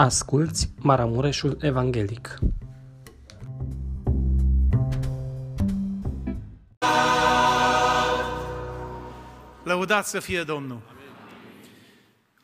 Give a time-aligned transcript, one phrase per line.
[0.00, 2.38] Asculți Maramureșul Evanghelic.
[9.64, 10.80] Lăudat să fie Domnul!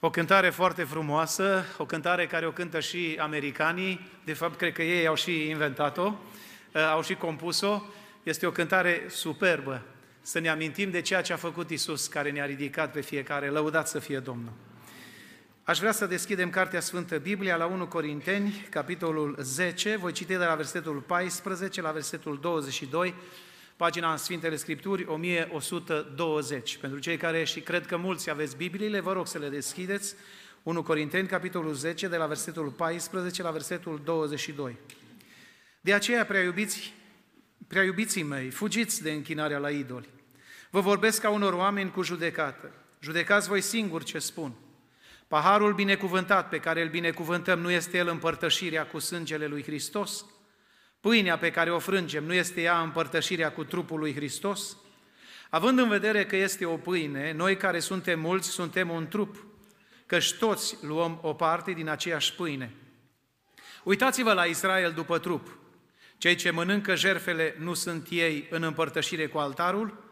[0.00, 4.82] O cântare foarte frumoasă, o cântare care o cântă și americanii, de fapt cred că
[4.82, 6.12] ei au și inventat-o,
[6.72, 7.80] uh, au și compus-o.
[8.22, 9.82] Este o cântare superbă.
[10.22, 13.48] Să ne amintim de ceea ce a făcut Isus, care ne-a ridicat pe fiecare.
[13.48, 14.52] Lăudat să fie Domnul!
[15.67, 20.45] Aș vrea să deschidem Cartea Sfântă Biblia la 1 Corinteni, capitolul 10, voi citi de
[20.45, 23.14] la versetul 14 la versetul 22,
[23.77, 26.77] pagina în Sfintele Scripturi 1120.
[26.77, 30.14] Pentru cei care și cred că mulți aveți Bibliile, vă rog să le deschideți.
[30.63, 34.77] 1 Corinteni, capitolul 10, de la versetul 14 la versetul 22.
[35.81, 36.95] De aceea, prea iubiți,
[37.69, 40.09] prea iubiții mei, fugiți de închinarea la idoli.
[40.70, 42.70] Vă vorbesc ca unor oameni cu judecată.
[43.01, 44.55] Judecați voi singuri ce spun.
[45.28, 50.25] Paharul binecuvântat pe care îl binecuvântăm nu este el împărtășirea cu sângele lui Hristos?
[51.00, 54.77] Pâinea pe care o frângem nu este ea împărtășirea cu trupul lui Hristos?
[55.50, 59.47] Având în vedere că este o pâine, noi care suntem mulți suntem un trup,
[60.06, 62.75] căci toți luăm o parte din aceeași pâine.
[63.84, 65.59] Uitați-vă la Israel după trup.
[66.19, 70.05] Cei ce mănâncă jerfele nu sunt ei în împărtășire cu altarul?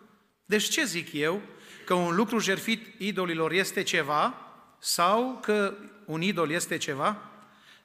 [0.44, 1.42] Deci ce zic eu?
[1.84, 4.41] Că un lucru jerfit idolilor este ceva
[4.84, 7.16] sau că un idol este ceva?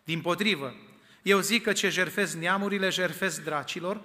[0.03, 0.73] Din potrivă,
[1.21, 4.01] eu zic că ce jerfesc neamurile, jerfesc dracilor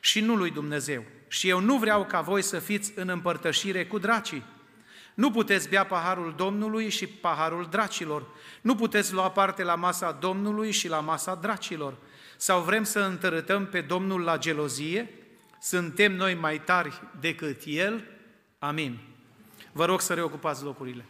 [0.00, 1.04] și nu lui Dumnezeu.
[1.28, 4.42] Și eu nu vreau ca voi să fiți în împărtășire cu dracii.
[5.14, 8.26] Nu puteți bea paharul Domnului și paharul dracilor.
[8.60, 11.96] Nu puteți lua parte la masa Domnului și la masa dracilor.
[12.36, 15.10] Sau vrem să întărătăm pe Domnul la gelozie?
[15.60, 18.04] Suntem noi mai tari decât El?
[18.58, 18.98] Amin.
[19.72, 21.04] Vă rog să reocupați locurile.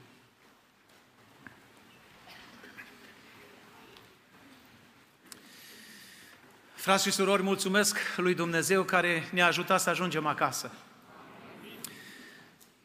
[6.84, 10.72] Frați și surori, mulțumesc lui Dumnezeu care ne-a ajutat să ajungem acasă.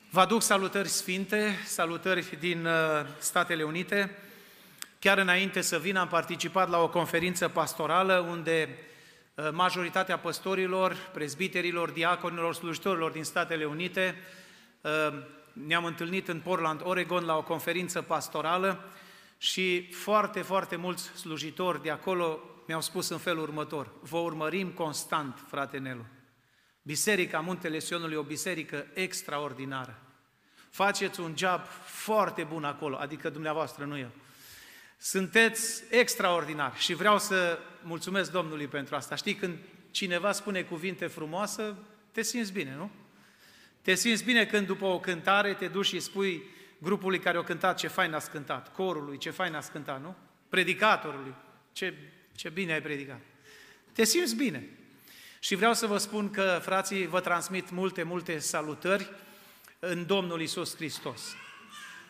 [0.09, 2.73] Vă aduc salutări sfinte, salutări din uh,
[3.17, 4.17] Statele Unite.
[4.99, 8.77] Chiar înainte să vin, am participat la o conferință pastorală unde
[9.35, 14.15] uh, majoritatea păstorilor, prezbiterilor, diaconilor, slujitorilor din Statele Unite
[14.81, 15.23] uh,
[15.53, 18.83] ne-am întâlnit în Portland, Oregon, la o conferință pastorală
[19.37, 25.43] și foarte, foarte mulți slujitori de acolo mi-au spus în felul următor, vă urmărim constant,
[25.47, 26.05] frate Nelu.
[26.81, 30.01] Biserica Muntele Sionului e o biserică extraordinară.
[30.69, 34.11] Faceți un job foarte bun acolo, adică dumneavoastră, nu eu.
[34.97, 39.15] Sunteți extraordinari și vreau să mulțumesc Domnului pentru asta.
[39.15, 39.57] Știi, când
[39.91, 41.75] cineva spune cuvinte frumoase,
[42.11, 42.91] te simți bine, nu?
[43.81, 46.43] Te simți bine când după o cântare te duci și spui
[46.79, 50.15] grupului care a cântat ce fain a cântat, corului ce fain a cântat, nu?
[50.49, 51.33] Predicatorului,
[51.71, 51.93] ce
[52.39, 53.19] ce bine ai predicat.
[53.91, 54.69] Te simți bine.
[55.39, 59.09] Și vreau să vă spun că, frații, vă transmit multe, multe salutări
[59.79, 61.35] în Domnul Isus Hristos.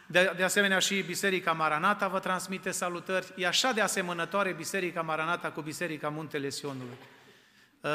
[0.07, 3.33] De, de asemenea și Biserica Maranata vă transmite salutări.
[3.35, 6.97] E așa de asemănătoare Biserica Maranata cu Biserica Muntele Sionului.
[7.81, 7.89] Uh,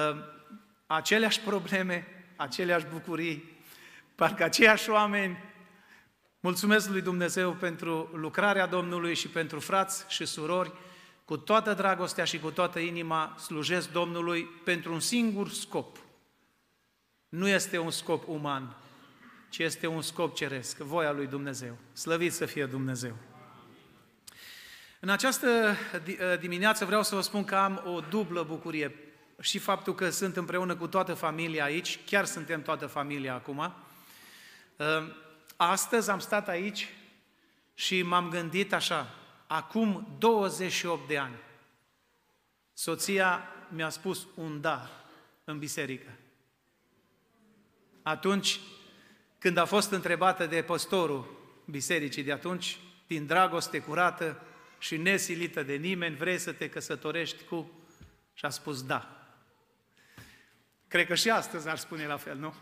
[0.87, 2.07] aceleași probleme,
[2.37, 3.63] aceleași bucurii,
[4.15, 5.39] parcă aceiași oameni.
[6.41, 10.73] Mulțumesc lui Dumnezeu pentru lucrarea Domnului și pentru frați și surori
[11.25, 15.99] cu toată dragostea și cu toată inima slujesc Domnului pentru un singur scop.
[17.29, 18.77] Nu este un scop uman,
[19.49, 21.77] ci este un scop ceresc, voia lui Dumnezeu.
[21.93, 23.17] Slăvit să fie Dumnezeu!
[25.01, 25.77] În această
[26.41, 28.95] dimineață vreau să vă spun că am o dublă bucurie
[29.41, 33.75] și faptul că sunt împreună cu toată familia aici, chiar suntem toată familia acum.
[35.57, 36.89] Astăzi am stat aici
[37.75, 39.15] și m-am gândit așa,
[39.47, 41.37] acum 28 de ani,
[42.73, 44.91] soția mi-a spus un da
[45.45, 46.11] în biserică.
[48.03, 48.61] Atunci,
[49.39, 54.43] când a fost întrebată de păstorul bisericii de atunci, din dragoste curată
[54.79, 57.71] și nesilită de nimeni, vrei să te căsătorești cu...
[58.35, 59.27] Și a spus da.
[60.89, 62.55] Cred că și astăzi ar spune la fel, nu?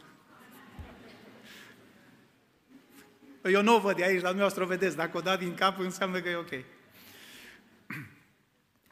[3.44, 4.96] Eu nu o văd de aici, dar dumneavoastră o vedeți.
[4.96, 6.50] Dacă o da din cap, înseamnă că e ok.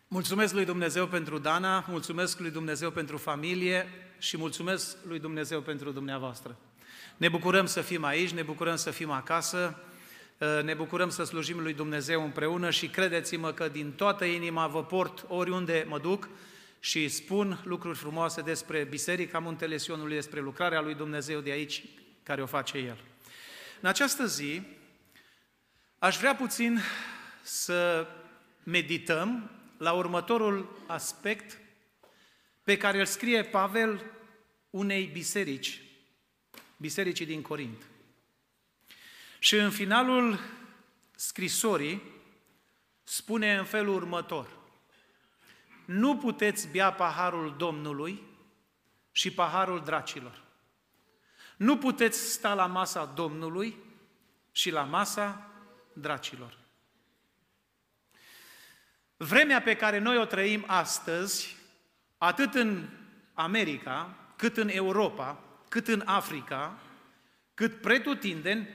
[0.08, 3.86] Mulțumesc lui Dumnezeu pentru Dana, mulțumesc lui Dumnezeu pentru familie
[4.18, 6.56] și mulțumesc lui Dumnezeu pentru dumneavoastră.
[7.16, 9.82] Ne bucurăm să fim aici, ne bucurăm să fim acasă,
[10.40, 14.84] ă, ne bucurăm să slujim lui Dumnezeu împreună și credeți-mă că din toată inima vă
[14.84, 16.28] port oriunde mă duc
[16.80, 21.84] și spun lucruri frumoase despre Biserica Muntele Sionului, despre lucrarea lui Dumnezeu de aici,
[22.22, 23.09] care o face El.
[23.80, 24.62] În această zi,
[25.98, 26.80] aș vrea puțin
[27.42, 28.06] să
[28.62, 31.58] medităm la următorul aspect
[32.62, 34.04] pe care îl scrie Pavel
[34.70, 35.80] unei biserici,
[36.76, 37.82] bisericii din Corint.
[39.38, 40.38] Și în finalul
[41.16, 42.02] scrisorii
[43.02, 44.58] spune în felul următor.
[45.84, 48.22] Nu puteți bea paharul Domnului
[49.12, 50.49] și paharul dracilor.
[51.60, 53.76] Nu puteți sta la masa Domnului
[54.52, 55.50] și la masa
[55.92, 56.58] dracilor.
[59.16, 61.56] Vremea pe care noi o trăim astăzi,
[62.18, 62.88] atât în
[63.32, 66.78] America, cât în Europa, cât în Africa,
[67.54, 68.68] cât pretutindeni,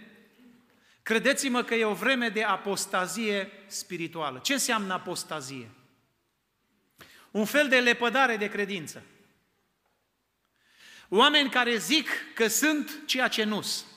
[1.03, 4.39] credeți-mă că e o vreme de apostazie spirituală.
[4.39, 5.69] Ce înseamnă apostazie?
[7.31, 9.03] Un fel de lepădare de credință.
[11.09, 13.89] Oameni care zic că sunt ceea ce nu sunt.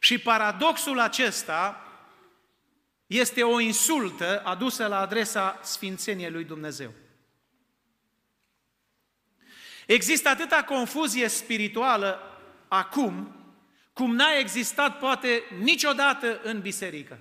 [0.00, 1.82] Și paradoxul acesta
[3.06, 6.92] este o insultă adusă la adresa Sfințeniei lui Dumnezeu.
[9.86, 13.34] Există atâta confuzie spirituală acum,
[13.92, 17.18] cum n-a existat poate niciodată în biserică.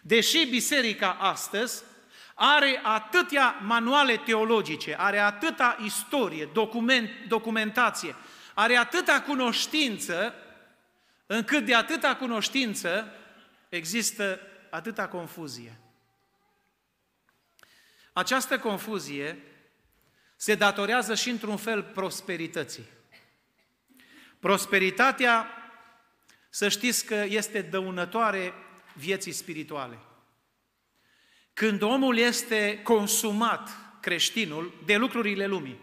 [0.00, 1.82] Deși biserica astăzi
[2.34, 8.16] are atâtea manuale teologice, are atâta istorie, document, documentație,
[8.54, 10.34] are atâta cunoștință,
[11.26, 13.12] încât de atâta cunoștință
[13.68, 14.40] există
[14.70, 15.80] atâta confuzie.
[18.12, 19.42] Această confuzie
[20.36, 22.86] se datorează și într-un fel prosperității.
[24.40, 25.46] Prosperitatea,
[26.48, 28.54] să știți că este dăunătoare
[28.94, 29.98] vieții spirituale.
[31.52, 33.68] Când omul este consumat,
[34.00, 35.80] creștinul, de lucrurile lumii,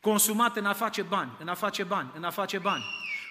[0.00, 2.84] consumat în a face bani, în a face bani, în a face bani,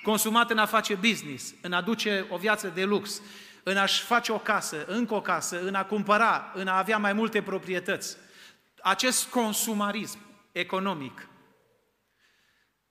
[0.03, 3.21] consumat în a face business, în a duce o viață de lux,
[3.63, 7.13] în a-și face o casă, încă o casă, în a cumpăra, în a avea mai
[7.13, 8.17] multe proprietăți.
[8.81, 10.19] Acest consumarism
[10.51, 11.27] economic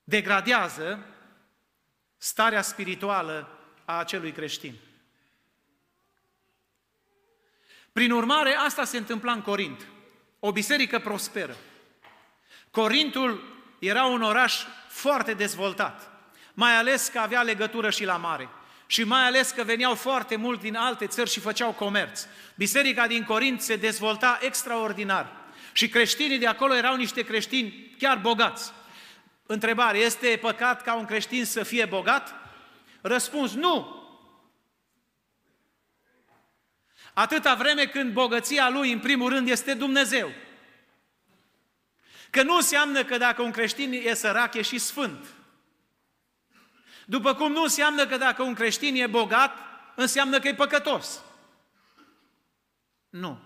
[0.04, 1.06] degradează
[2.16, 4.74] starea spirituală a acelui creștin.
[7.92, 9.86] Prin urmare, asta se întâmpla în Corint.
[10.40, 11.56] O biserică prosperă.
[12.70, 16.10] Corintul era un oraș foarte dezvoltat,
[16.54, 18.48] mai ales că avea legătură și la mare
[18.90, 22.26] și mai ales că veneau foarte mult din alte țări și făceau comerț.
[22.56, 25.32] Biserica din Corint se dezvolta extraordinar
[25.72, 28.72] și creștinii de acolo erau niște creștini chiar bogați.
[29.46, 32.34] Întrebare, este păcat ca un creștin să fie bogat?
[33.00, 33.99] Răspuns, nu!
[37.14, 40.32] Atâta vreme când bogăția lui, în primul rând, este Dumnezeu.
[42.30, 45.26] Că nu înseamnă că dacă un creștin e sărac, e și sfânt.
[47.06, 49.56] După cum nu înseamnă că dacă un creștin e bogat,
[49.94, 51.20] înseamnă că e păcătos.
[53.08, 53.38] Nu.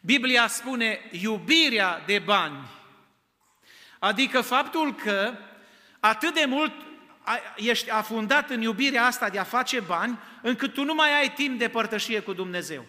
[0.00, 2.68] Biblia spune iubirea de bani,
[3.98, 5.34] adică faptul că
[6.00, 6.72] atât de mult
[7.56, 11.58] ești afundat în iubirea asta de a face bani, încât tu nu mai ai timp
[11.58, 12.84] de părtășie cu Dumnezeu.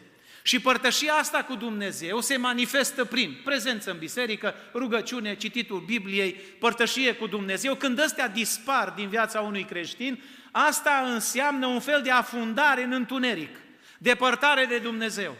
[0.45, 7.13] Și părtășia asta cu Dumnezeu se manifestă prin prezență în biserică, rugăciune, cititul Bibliei, părtășie
[7.13, 7.75] cu Dumnezeu.
[7.75, 13.55] Când ăstea dispar din viața unui creștin, asta înseamnă un fel de afundare în întuneric,
[13.97, 15.35] depărtare de Dumnezeu,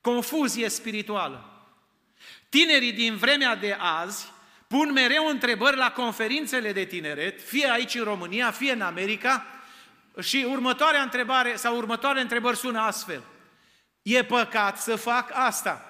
[0.00, 1.66] confuzie spirituală.
[2.48, 4.32] Tinerii din vremea de azi
[4.68, 9.46] pun mereu întrebări la conferințele de tineret, fie aici în România, fie în America,
[10.20, 13.22] și următoarea întrebare sau următoarea întrebări sună astfel.
[14.02, 15.86] E păcat să fac asta.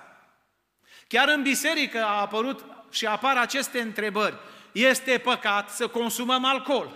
[1.08, 4.36] Chiar în biserică a apărut și apar aceste întrebări.
[4.72, 6.90] Este păcat să consumăm alcool.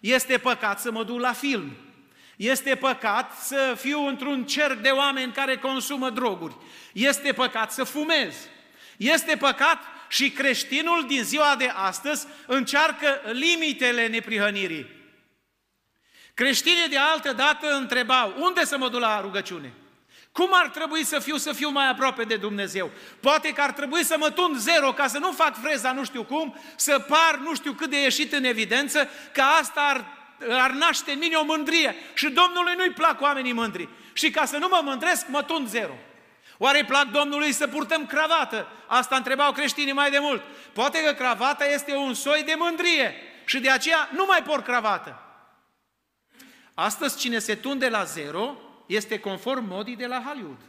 [0.00, 1.76] Este păcat să mă duc la film.
[2.36, 6.56] Este păcat să fiu într-un cer de oameni care consumă droguri.
[6.92, 8.34] Este păcat să fumez.
[8.96, 14.97] Este păcat și creștinul din ziua de astăzi încearcă limitele neprihănirii.
[16.38, 19.72] Creștinii de altă dată întrebau, unde să mă duc la rugăciune?
[20.32, 22.90] Cum ar trebui să fiu, să fiu mai aproape de Dumnezeu?
[23.20, 26.24] Poate că ar trebui să mă tund zero ca să nu fac freza nu știu
[26.24, 30.04] cum, să par nu știu cât de ieșit în evidență, că asta ar,
[30.60, 31.96] ar naște în mine o mândrie.
[32.14, 33.88] Și Domnului nu-i plac oamenii mândri.
[34.12, 35.94] Și ca să nu mă mândresc, mă tund zero.
[36.58, 38.68] Oare plac Domnului să purtăm cravată?
[38.86, 40.42] Asta întrebau creștinii mai de mult.
[40.72, 43.14] Poate că cravata este un soi de mândrie
[43.44, 45.22] și de aceea nu mai port cravată.
[46.80, 48.56] Astăzi cine se tunde la zero
[48.86, 50.60] este conform modii de la Hollywood.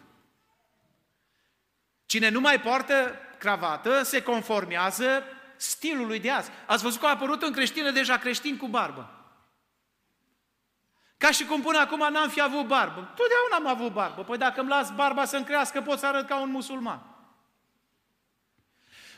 [2.06, 5.24] Cine nu mai poartă cravată se conformează
[5.56, 6.50] stilului de azi.
[6.66, 9.10] Ați văzut că a apărut în creștină deja creștin cu barbă.
[11.18, 13.14] Ca și cum până acum n-am fi avut barbă.
[13.16, 14.24] Totdeauna am avut barbă.
[14.24, 17.02] Păi dacă îmi las barba să-mi crească, pot să arăt ca un musulman.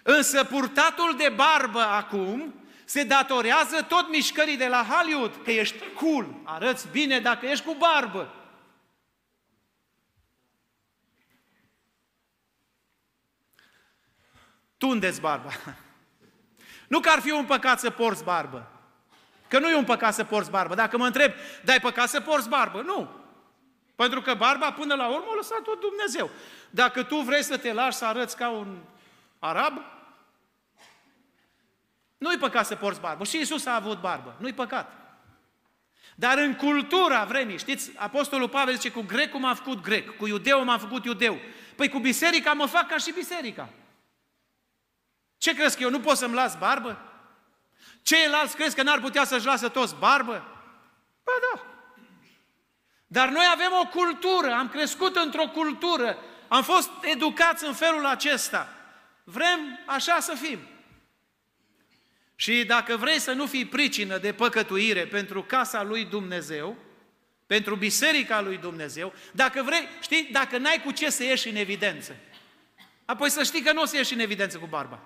[0.03, 2.53] Însă purtatul de barbă acum
[2.91, 7.73] se datorează tot mișcării de la Hollywood, că ești cool, arăți bine dacă ești cu
[7.73, 8.33] barbă.
[14.77, 15.49] Tundeți barba.
[16.87, 18.71] Nu că ar fi un păcat să porți barbă.
[19.47, 20.75] Că nu e un păcat să porți barbă.
[20.75, 21.31] Dacă mă întreb,
[21.63, 22.81] dai păcat să porți barbă?
[22.81, 23.09] Nu.
[23.95, 26.29] Pentru că barba până la urmă o lăsat tot Dumnezeu.
[26.69, 28.77] Dacă tu vrei să te lași să arăți ca un
[29.39, 29.77] arab,
[32.21, 33.23] nu-i păcat să porți barbă.
[33.23, 34.35] Și Isus a avut barbă.
[34.39, 34.91] Nu-i păcat.
[36.15, 40.63] Dar în cultura vremii, știți, Apostolul Pavel zice, cu grecul m-am făcut grec, cu iudeu
[40.63, 41.39] m-am făcut iudeu.
[41.75, 43.69] Păi cu biserica mă fac ca și biserica.
[45.37, 47.01] Ce crezi că eu nu pot să-mi las barbă?
[48.01, 50.33] Ceilalți crezi că n-ar putea să-și lasă toți barbă?
[51.23, 51.61] Ba da.
[53.07, 58.67] Dar noi avem o cultură, am crescut într-o cultură, am fost educați în felul acesta.
[59.23, 60.59] Vrem așa să fim.
[62.41, 66.75] Și dacă vrei să nu fii pricină de păcătuire pentru casa lui Dumnezeu,
[67.45, 72.15] pentru biserica lui Dumnezeu, dacă vrei, știi, dacă n-ai cu ce să ieși în evidență,
[73.05, 74.99] apoi să știi că nu o să ieși în evidență cu barba.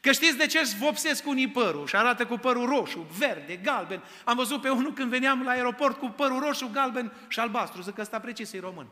[0.00, 4.02] Că știți de ce își vopsesc unii părul și arată cu părul roșu, verde, galben.
[4.24, 7.82] Am văzut pe unul când veneam la aeroport cu părul roșu, galben și albastru.
[7.82, 8.86] Zic că ăsta precis e român.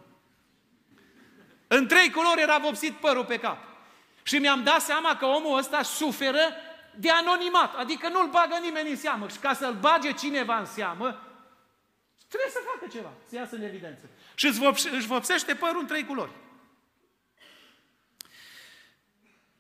[1.67, 3.59] În trei culori era vopsit părul pe cap.
[4.23, 6.39] Și mi-am dat seama că omul ăsta suferă
[6.99, 9.29] de anonimat, adică nu-l bagă nimeni în seamă.
[9.29, 11.23] Și ca să-l bage cineva în seamă,
[12.29, 14.09] trebuie să facă ceva, să iasă în evidență.
[14.35, 14.47] Și
[14.93, 16.31] își vopsește părul în trei culori.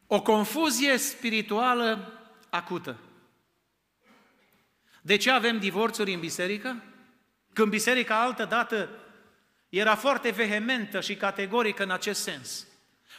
[0.06, 2.12] O confuzie spirituală
[2.50, 2.96] acută.
[5.02, 6.82] De ce avem divorțuri în biserică?
[7.52, 8.88] Când biserica altă dată
[9.68, 12.66] era foarte vehementă și categorică în acest sens.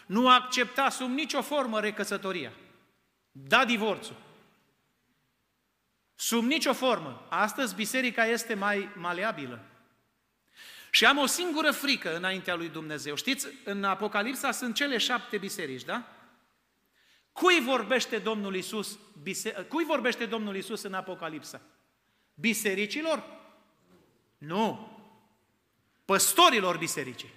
[0.05, 2.51] Nu accepta sub nicio formă recăsătoria.
[3.43, 4.15] Da divorțul.
[6.15, 7.27] Sub nicio formă.
[7.29, 9.61] Astăzi biserica este mai maleabilă.
[10.89, 13.15] Și am o singură frică înaintea lui Dumnezeu.
[13.15, 16.07] Știți, în Apocalipsa sunt cele șapte biserici, da?
[17.31, 18.99] Cui vorbește Domnul Isus?
[19.21, 19.51] Bise...
[19.51, 21.61] Cui vorbește Domnul Isus în Apocalipsa?
[22.33, 23.23] Bisericilor?
[24.37, 24.91] Nu.
[26.05, 27.33] Păstorilor bisericii.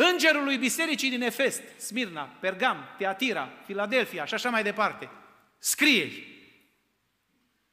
[0.00, 5.10] Îngerului bisericii din Efest, Smirna, Pergam, Teatira, Filadelfia și așa mai departe.
[5.58, 6.12] scrie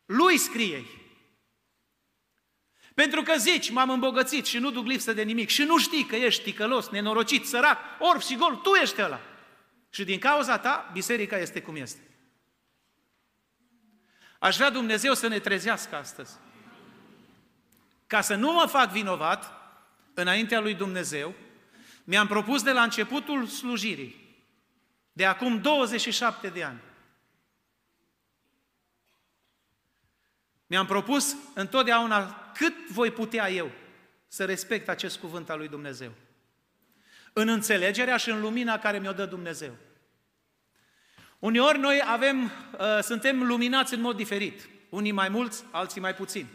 [0.06, 0.86] Lui scrie
[2.94, 6.16] Pentru că zici, m-am îmbogățit și nu duc lipsă de nimic și nu știi că
[6.16, 9.20] ești ticălos, nenorocit, sărac, orb și gol, tu ești ăla.
[9.90, 12.02] Și din cauza ta, biserica este cum este.
[14.40, 16.34] Aș vrea Dumnezeu să ne trezească astăzi.
[18.08, 19.52] Ca să nu mă fac vinovat
[20.14, 21.36] înaintea lui Dumnezeu,
[22.06, 24.44] mi-am propus de la începutul slujirii,
[25.12, 26.82] de acum 27 de ani,
[30.68, 33.72] mi-am propus întotdeauna cât voi putea eu
[34.28, 36.12] să respect acest cuvânt al lui Dumnezeu
[37.34, 39.76] în înțelegerea și în lumina care mi-o dă Dumnezeu.
[41.40, 44.70] Uneori noi avem, uh, suntem luminați în mod diferit.
[44.90, 46.50] Unii mai mulți, alții mai puțini.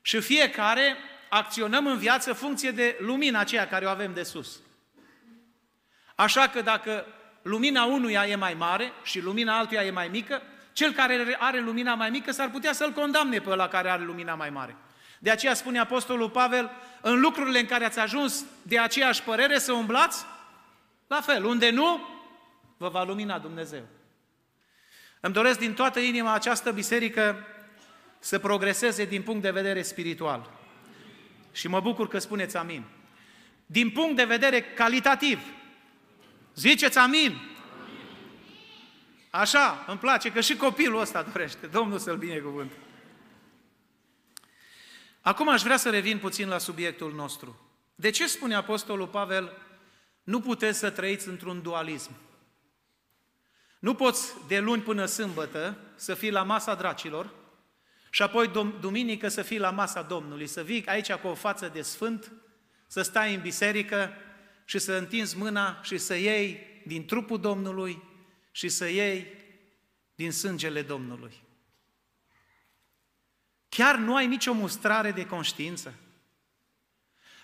[0.00, 0.96] Și fiecare
[1.34, 4.60] acționăm în viață funcție de lumina aceea care o avem de sus.
[6.14, 7.06] Așa că dacă
[7.42, 11.94] lumina unuia e mai mare și lumina altuia e mai mică, cel care are lumina
[11.94, 14.76] mai mică s-ar putea să-l condamne pe ăla care are lumina mai mare.
[15.18, 16.70] De aceea spune Apostolul Pavel,
[17.00, 20.24] în lucrurile în care ați ajuns de aceeași părere să umblați,
[21.06, 22.00] la fel, unde nu,
[22.76, 23.82] vă va lumina Dumnezeu.
[25.20, 27.46] Îmi doresc din toată inima această biserică
[28.18, 30.60] să progreseze din punct de vedere spiritual.
[31.52, 32.84] Și mă bucur că spuneți amin.
[33.66, 35.40] Din punct de vedere calitativ,
[36.54, 37.36] ziceți amin.
[39.30, 41.66] Așa, îmi place că și copilul ăsta dorește.
[41.66, 42.72] Domnul să-l binecuvânt.
[45.20, 47.60] Acum aș vrea să revin puțin la subiectul nostru.
[47.94, 49.56] De ce spune Apostolul Pavel,
[50.22, 52.10] nu puteți să trăiți într-un dualism?
[53.78, 57.30] Nu poți de luni până sâmbătă să fii la masa dracilor
[58.14, 58.48] și apoi
[58.80, 62.32] duminică să fii la masa Domnului, să vii aici cu o față de sfânt,
[62.86, 64.12] să stai în biserică
[64.64, 68.02] și să întinzi mâna și să iei din trupul Domnului
[68.50, 69.26] și să iei
[70.14, 71.42] din sângele Domnului.
[73.68, 75.94] Chiar nu ai nicio mustrare de conștiință?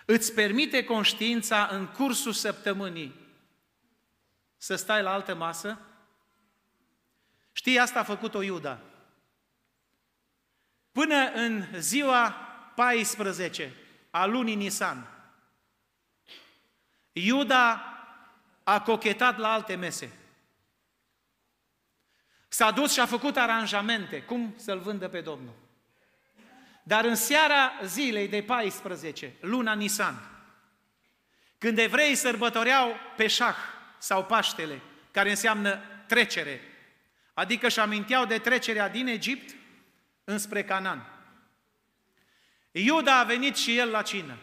[0.05, 3.15] Îți permite conștiința în cursul săptămânii
[4.57, 5.79] să stai la altă masă?
[7.51, 8.88] Știi, asta a făcut-o Iuda.
[10.99, 12.29] Până în ziua
[12.75, 13.73] 14
[14.09, 15.07] a lunii Nisan.
[17.11, 17.83] Iuda
[18.63, 20.11] a cochetat la alte mese.
[22.47, 25.53] S-a dus și a făcut aranjamente, cum să-l vândă pe Domnul.
[26.83, 30.29] Dar în seara zilei de 14, luna Nisan,
[31.57, 33.57] când evreii sărbătoreau Peșah
[33.97, 36.61] sau Paștele, care înseamnă trecere,
[37.33, 39.57] adică își aminteau de trecerea din Egipt
[40.29, 41.05] înspre Canaan.
[42.71, 44.37] Iuda a venit și el la cină.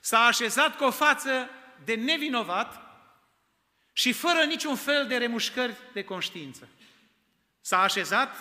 [0.00, 1.50] S-a așezat cu o față
[1.84, 2.80] de nevinovat
[3.92, 6.68] și fără niciun fel de remușcări de conștiință.
[7.60, 8.36] S-a așezat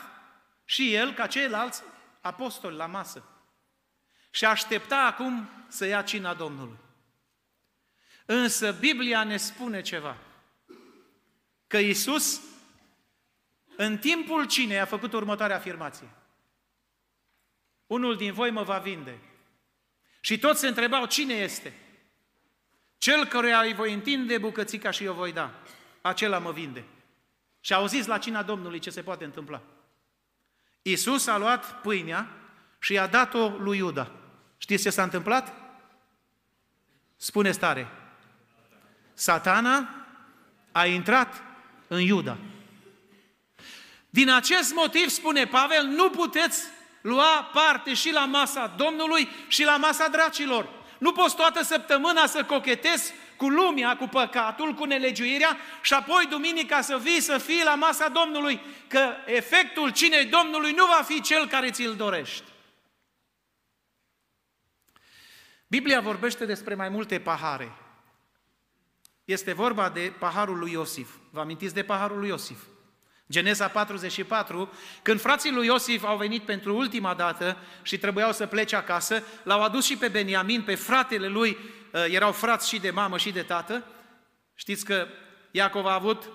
[0.65, 1.83] și el, ca ceilalți
[2.21, 3.23] apostoli, la masă.
[4.29, 6.77] Și aștepta acum să ia cina Domnului.
[8.25, 10.17] Însă Biblia ne spune ceva.
[11.67, 12.41] Că Isus,
[13.75, 16.07] în timpul cinei, a făcut următoarea afirmație.
[17.87, 19.19] Unul din voi mă va vinde.
[20.19, 21.73] Și toți se întrebau cine este.
[22.97, 25.53] Cel căruia îi voi întinde bucățica și eu voi da.
[26.01, 26.83] Acela mă vinde.
[27.59, 29.61] Și au zis la cina Domnului ce se poate întâmpla.
[30.81, 32.29] Iisus a luat pâinea
[32.79, 34.11] și i-a dat-o lui Iuda.
[34.57, 35.53] Știți ce s-a întâmplat?
[37.15, 37.87] Spune stare.
[39.13, 39.89] Satana
[40.71, 41.43] a intrat
[41.87, 42.37] în Iuda.
[44.09, 46.65] Din acest motiv, spune Pavel, nu puteți
[47.03, 50.69] lua parte și la masa Domnului și la masa dracilor.
[50.97, 56.81] Nu poți toată săptămâna să cochetezi cu lumea, cu păcatul, cu nelegiuirea și apoi duminica
[56.81, 61.47] să vii să fii la masa Domnului, că efectul cinei Domnului nu va fi cel
[61.47, 62.43] care ți-l dorești.
[65.67, 67.71] Biblia vorbește despre mai multe pahare.
[69.25, 71.15] Este vorba de paharul lui Iosif.
[71.29, 72.59] Vă amintiți de paharul lui Iosif?
[73.29, 78.75] Geneza 44, când frații lui Iosif au venit pentru ultima dată și trebuiau să plece
[78.75, 81.57] acasă, l-au adus și pe Beniamin, pe fratele lui,
[81.91, 83.83] uh, erau frați și de mamă și de tată.
[84.55, 85.07] Știți că
[85.51, 86.29] Iacov a avut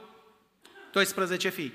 [0.93, 1.75] 12 fii.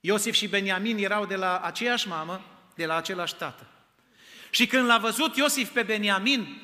[0.00, 3.66] Iosif și Beniamin erau de la aceeași mamă, de la același tată.
[4.50, 6.62] Și când l-a văzut Iosif pe Beniamin,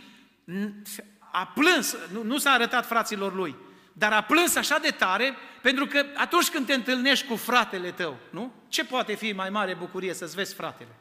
[1.33, 3.57] a plâns, nu, nu s-a arătat fraților lui,
[3.97, 8.19] dar a plâns așa de tare, pentru că atunci când te întâlnești cu fratele tău,
[8.31, 8.55] nu?
[8.69, 10.97] Ce poate fi mai mare bucurie să-ți vezi fratele?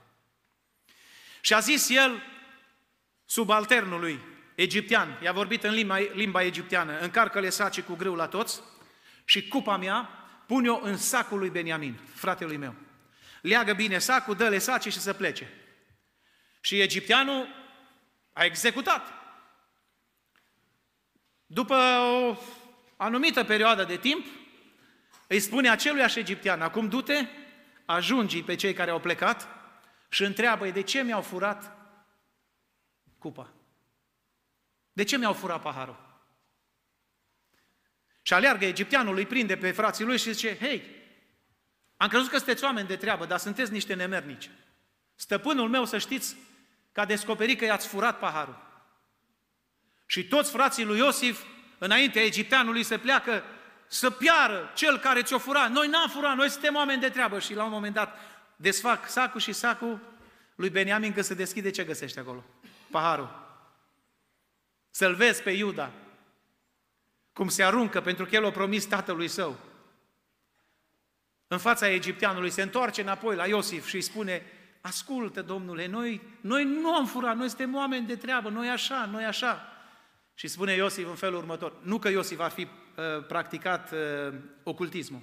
[1.41, 2.21] Și a zis el,
[3.25, 4.19] subalternului
[4.56, 8.62] egiptean, i-a vorbit în limba, limba egipteană, încarcă-le saci cu grâu la toți
[9.25, 10.10] și cupa mea
[10.47, 12.75] pune-o în sacul lui Beniamin, fratelui meu.
[13.41, 15.53] Leagă bine sacul, dă-le saci și să plece.
[16.62, 17.47] Și egipteanul
[18.34, 19.08] a executat.
[21.45, 22.38] După o
[23.04, 24.26] anumită perioadă de timp,
[25.28, 27.26] îi spune aceluiași egiptean, acum du-te,
[27.86, 29.48] ajungi pe cei care au plecat
[30.10, 31.78] și întreabă de ce mi-au furat
[33.18, 33.54] cupa?
[34.94, 36.12] De ce mi-au furat paharul?
[38.22, 40.84] Și aleargă egipteanul, îi prinde pe frații lui și zice, hei,
[41.98, 44.50] am crezut că sunteți oameni de treabă, dar sunteți niște nemernici.
[45.16, 46.36] Stăpânul meu, să știți,
[46.92, 48.72] că a descoperit că i-ați furat paharul.
[50.06, 51.44] Și toți frații lui Iosif
[51.84, 53.43] înainte egipteanului se pleacă
[53.88, 55.67] să piară cel care ți-o fura.
[55.67, 57.39] Noi n-am furat, noi suntem oameni de treabă.
[57.39, 58.17] Și la un moment dat
[58.56, 60.00] desfac sacul și sacul
[60.56, 62.43] lui Beniamin că se deschide, ce găsește acolo?
[62.91, 63.41] Paharul.
[64.89, 65.91] Să-l vezi pe Iuda,
[67.34, 69.60] cum se aruncă pentru că el o promis tatălui său.
[71.48, 74.46] În fața egipteanului se întoarce înapoi la Iosif și îi spune,
[74.82, 79.26] ascultă, domnule, noi, noi nu am furat, noi suntem oameni de treabă, noi așa, noi
[79.26, 79.73] așa.
[80.34, 85.22] Și spune Iosif în felul următor, nu că Iosif ar fi uh, practicat uh, ocultismul.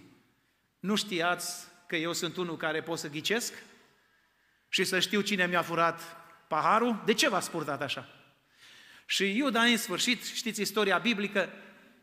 [0.79, 3.55] Nu știați că eu sunt unul care pot să ghicesc
[4.69, 6.17] și să știu cine mi-a furat
[6.49, 7.03] paharul?
[7.05, 8.09] De ce v-ați purtat așa?
[9.07, 11.49] Și Iuda, în sfârșit, știți istoria biblică,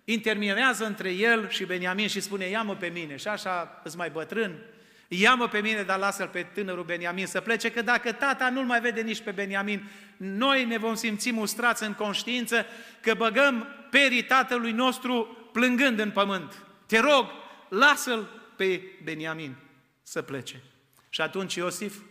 [0.04, 3.16] interminează între el și Beniamin și spune, ia-mă pe mine.
[3.16, 4.60] Și așa, îți mai bătrân,
[5.08, 8.82] ia-mă pe mine, dar lasă-l pe tânărul Beniamin să plece, că dacă tata nu-l mai
[8.82, 12.66] vede nici pe Beniamin, noi ne vom simți mustrați în conștiință
[13.02, 16.66] că băgăm perii tatălui nostru plângând în pământ.
[16.86, 17.26] Te rog,
[17.70, 19.56] lasă-l pe Beniamin
[20.04, 20.64] să plece.
[21.10, 22.02] Și atunci Iosif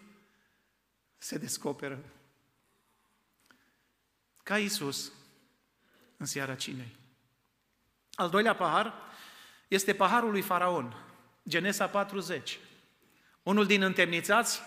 [1.18, 1.98] se descoperă
[4.42, 5.12] ca Isus
[6.16, 6.96] în seara cinei.
[8.14, 8.94] Al doilea pahar
[9.68, 10.96] este paharul lui Faraon,
[11.48, 12.58] Genesa 40.
[13.46, 14.62] Unul din întemnițați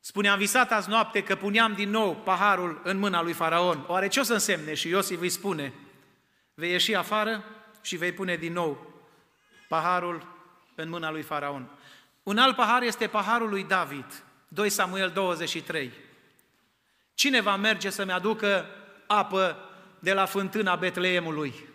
[0.00, 3.84] spune, am visat azi noapte că puneam din nou paharul în mâna lui Faraon.
[3.86, 4.74] Oare ce o să însemne?
[4.74, 5.72] Și Iosif îi spune,
[6.54, 7.44] vei ieși afară
[7.82, 8.94] și vei pune din nou
[9.68, 10.26] paharul
[10.74, 11.70] în mâna lui Faraon.
[12.22, 15.92] Un alt pahar este paharul lui David, 2 Samuel 23.
[17.14, 18.66] Cine va merge să-mi aducă
[19.06, 19.58] apă
[19.98, 21.68] de la fântâna Betleemului?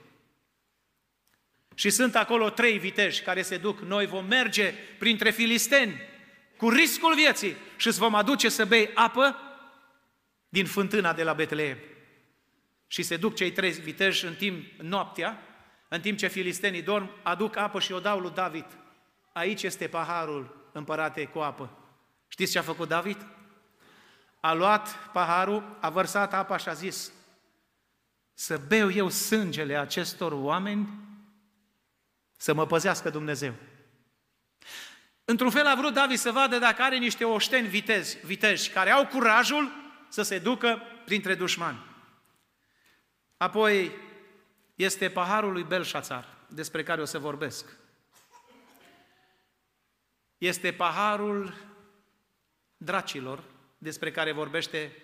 [1.80, 3.80] Și sunt acolo trei viteji care se duc.
[3.80, 6.02] Noi vom merge printre filisteni
[6.58, 9.36] cu riscul vieții și îți vom aduce să bei apă
[10.50, 11.78] din fântâna de la Betleem.
[12.88, 15.42] Și se duc cei trei viteji în timp noaptea,
[15.88, 18.66] în timp ce filistenii dorm, aduc apă și o dau lui David.
[19.34, 21.78] Aici este paharul împărate cu apă.
[22.28, 23.26] Știți ce a făcut David?
[24.40, 27.12] A luat paharul, a vărsat apa și a zis,
[28.34, 31.08] să beau eu sângele acestor oameni,
[32.42, 33.54] să mă păzească Dumnezeu.
[35.26, 39.08] Într-un fel a vrut David să vadă dacă are niște oșteni vitezi, viteji care au
[39.08, 39.72] curajul
[40.10, 41.86] să se ducă printre dușmani.
[43.38, 43.92] Apoi
[44.76, 47.66] este paharul lui Belșațar, despre care o să vorbesc.
[50.38, 51.54] Este paharul
[52.78, 53.44] dracilor,
[53.78, 54.96] despre care vorbește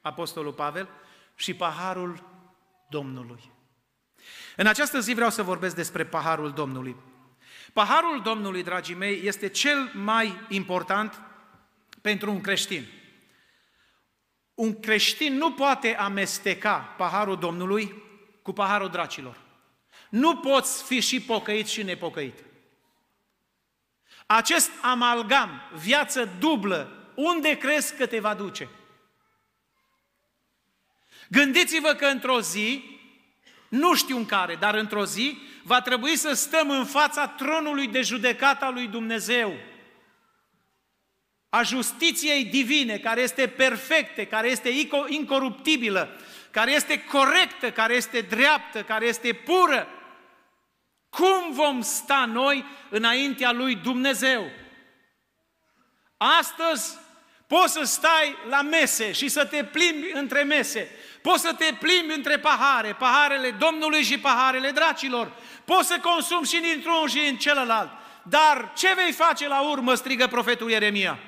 [0.00, 0.88] Apostolul Pavel,
[1.34, 2.24] și paharul
[2.88, 3.52] Domnului.
[4.56, 6.96] În această zi vreau să vorbesc despre paharul Domnului.
[7.72, 11.20] Paharul Domnului, dragii mei, este cel mai important
[12.00, 12.86] pentru un creștin.
[14.54, 18.02] Un creștin nu poate amesteca paharul Domnului
[18.42, 19.40] cu paharul dracilor.
[20.08, 22.44] Nu poți fi și pocăit și nepocăit.
[24.26, 28.68] Acest amalgam, viață dublă, unde crezi că te va duce?
[31.28, 32.99] Gândiți-vă că într-o zi,
[33.70, 38.00] nu știu în care, dar într-o zi, va trebui să stăm în fața tronului de
[38.00, 39.54] judecată al lui Dumnezeu,
[41.48, 44.70] a justiției divine, care este perfectă, care este
[45.08, 49.88] incoruptibilă, care este corectă, care este dreaptă, care este pură.
[51.08, 54.50] Cum vom sta noi înaintea lui Dumnezeu?
[56.16, 56.98] Astăzi
[57.46, 60.90] poți să stai la mese și să te plimbi între mese.
[61.22, 65.32] Poți să te plimbi între pahare, paharele Domnului și paharele dracilor.
[65.64, 67.90] Poți să consumi și dintr-unul și în celălalt.
[68.22, 71.18] Dar ce vei face la urmă, strigă profetul Ieremia?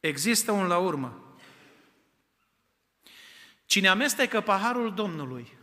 [0.00, 1.34] Există un la urmă.
[3.66, 5.58] Cine amestecă paharul Domnului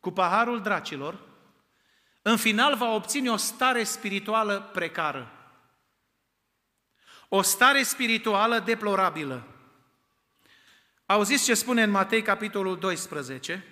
[0.00, 1.18] cu paharul dracilor,
[2.22, 5.33] în final va obține o stare spirituală precară.
[7.36, 9.46] O stare spirituală deplorabilă.
[11.06, 13.64] Auziți ce spune în Matei, capitolul 12,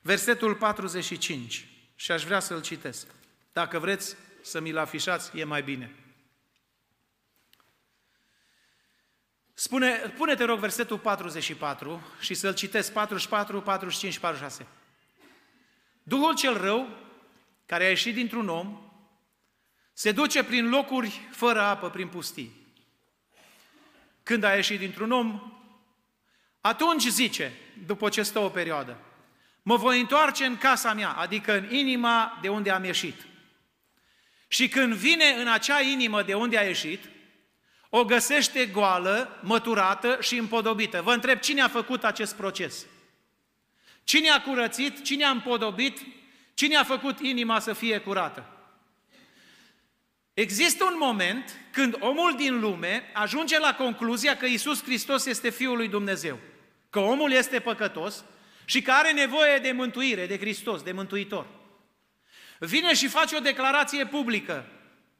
[0.00, 3.06] versetul 45, și aș vrea să-l citesc.
[3.52, 5.94] Dacă vreți să mi-l afișați, e mai bine.
[9.54, 14.66] Spune, pune te rog versetul 44 și să-l citesc 44, 45, 46.
[16.02, 16.88] Duhul cel rău,
[17.66, 18.90] care a ieșit dintr-un om,
[19.92, 22.60] se duce prin locuri fără apă, prin pustii.
[24.22, 25.52] Când a ieșit dintr-un om,
[26.60, 27.52] atunci zice,
[27.86, 28.96] după ce stă o perioadă,
[29.62, 33.26] mă voi întoarce în casa mea, adică în inima de unde am ieșit.
[34.48, 37.10] Și când vine în acea inimă de unde a ieșit,
[37.88, 41.02] o găsește goală, măturată și împodobită.
[41.02, 42.86] Vă întreb, cine a făcut acest proces?
[44.04, 45.98] Cine a curățit, cine a împodobit,
[46.54, 48.61] cine a făcut inima să fie curată?
[50.34, 55.76] Există un moment când omul din lume ajunge la concluzia că Isus Hristos este Fiul
[55.76, 56.38] lui Dumnezeu,
[56.90, 58.24] că omul este păcătos
[58.64, 61.46] și că are nevoie de mântuire, de Hristos, de Mântuitor.
[62.58, 64.66] Vine și face o declarație publică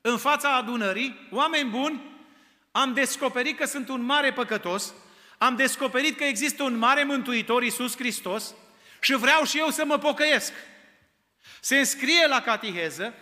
[0.01, 2.03] în fața adunării, oameni buni,
[2.70, 4.94] am descoperit că sunt un mare păcătos,
[5.38, 8.55] am descoperit că există un mare mântuitor, Iisus Hristos,
[9.01, 10.53] și vreau și eu să mă pocăiesc.
[11.61, 13.14] Se înscrie la catiheză,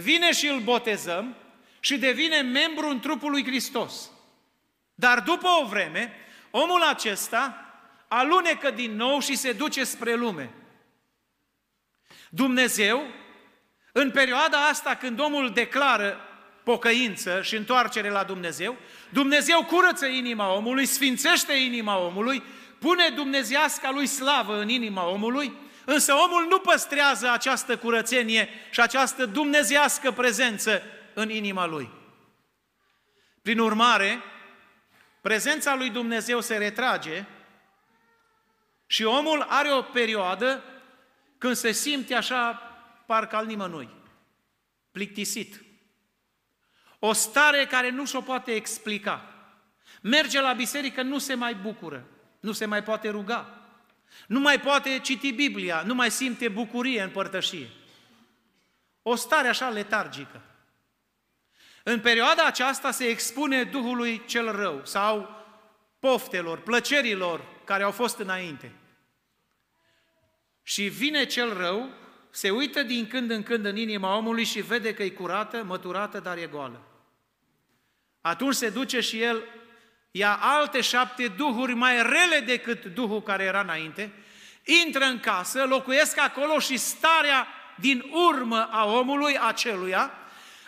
[0.00, 1.36] vine și îl botezăm
[1.80, 4.10] și devine membru în trupul lui Hristos.
[4.94, 6.12] Dar după o vreme,
[6.50, 7.64] omul acesta
[8.08, 10.50] alunecă din nou și se duce spre lume.
[12.30, 13.02] Dumnezeu,
[13.92, 16.20] în perioada asta când omul declară
[16.62, 18.76] pocăință și întoarcere la Dumnezeu,
[19.10, 22.42] Dumnezeu curăță inima omului, sfințește inima omului,
[22.78, 25.52] pune dumnezeasca lui slavă în inima omului,
[25.84, 30.82] însă omul nu păstrează această curățenie și această dumnezească prezență
[31.14, 31.90] în inima lui.
[33.42, 34.22] Prin urmare,
[35.20, 37.24] prezența lui Dumnezeu se retrage
[38.86, 40.62] și omul are o perioadă
[41.38, 42.52] când se simte așa
[43.06, 43.88] parcă al nimănui,
[44.90, 45.64] plictisit,
[46.98, 49.28] o stare care nu și-o poate explica.
[50.02, 52.06] Merge la biserică, nu se mai bucură,
[52.40, 53.63] nu se mai poate ruga,
[54.26, 57.68] nu mai poate citi Biblia, nu mai simte bucurie în părtășie.
[59.02, 60.42] O stare așa letargică.
[61.82, 65.44] În perioada aceasta se expune Duhului cel rău sau
[65.98, 68.72] poftelor, plăcerilor care au fost înainte.
[70.62, 71.88] Și vine cel rău,
[72.30, 76.20] se uită din când în când în inima omului și vede că e curată, măturată,
[76.20, 76.80] dar e goală.
[78.20, 79.42] Atunci se duce și el,
[80.16, 84.12] ia alte șapte duhuri mai rele decât duhul care era înainte,
[84.84, 87.46] intră în casă, locuiesc acolo și starea
[87.76, 90.12] din urmă a omului aceluia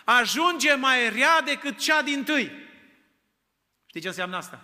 [0.03, 2.51] ajunge mai rea decât cea din tâi.
[3.85, 4.61] Știi ce înseamnă asta?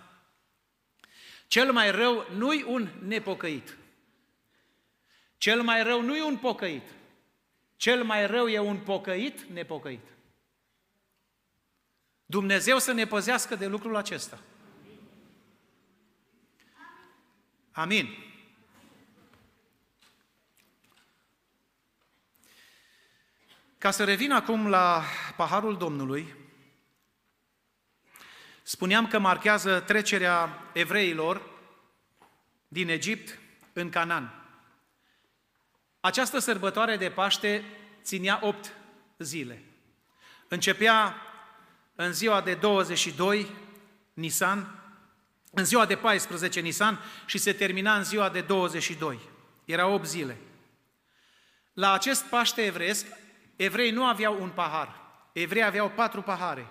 [1.46, 3.76] Cel mai rău nu-i un nepocăit.
[5.38, 6.88] Cel mai rău nu e un pocăit.
[7.76, 10.06] Cel mai rău e un pocăit nepocăit.
[12.26, 14.38] Dumnezeu să ne păzească de lucrul acesta.
[17.76, 18.08] Amin.
[23.78, 25.02] Ca să revin acum la
[25.36, 26.34] paharul Domnului,
[28.62, 31.42] spuneam că marchează trecerea evreilor
[32.68, 33.38] din Egipt
[33.72, 34.44] în Canaan.
[36.00, 37.64] Această sărbătoare de Paște
[38.02, 38.72] ținea opt
[39.18, 39.64] zile.
[40.48, 41.14] Începea
[41.94, 43.50] în ziua de 22
[44.12, 44.83] Nisan,
[45.54, 49.20] în ziua de 14 Nisan și se termina în ziua de 22.
[49.64, 50.36] Era 8 zile.
[51.72, 53.06] La acest Paște evresc,
[53.56, 55.00] evrei nu aveau un pahar.
[55.32, 56.66] Evrei aveau patru pahare.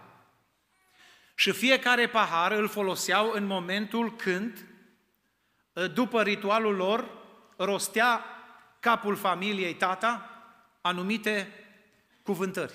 [1.36, 4.66] Și fiecare pahar îl foloseau în momentul când,
[5.94, 7.10] după ritualul lor,
[7.58, 8.26] rostea
[8.80, 10.30] capul familiei, tata,
[10.82, 11.48] anumite
[12.24, 12.74] cuvântări.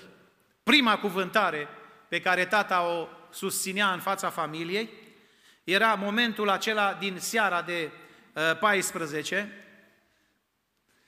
[0.63, 1.67] Prima cuvântare
[2.07, 4.89] pe care tata o susținea în fața familiei
[5.73, 7.91] era momentul acela din seara de
[8.59, 9.63] 14, uh,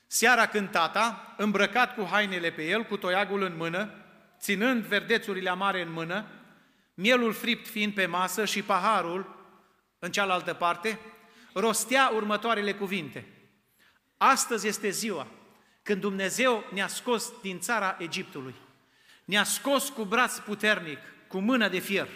[0.08, 3.92] seara când tata, îmbrăcat cu hainele pe el, cu toiagul în mână,
[4.40, 6.26] ținând verdețurile amare în mână,
[6.94, 9.36] mielul fript fiind pe masă și paharul
[10.00, 11.00] în cealaltă parte,
[11.54, 13.26] rostea următoarele cuvinte–
[14.24, 15.28] Astăzi este ziua
[15.84, 18.56] când Dumnezeu ne-a scos din țara Egiptului.
[19.26, 20.98] Ne-a scos cu braț puternic,
[21.28, 22.08] cu mână de fier.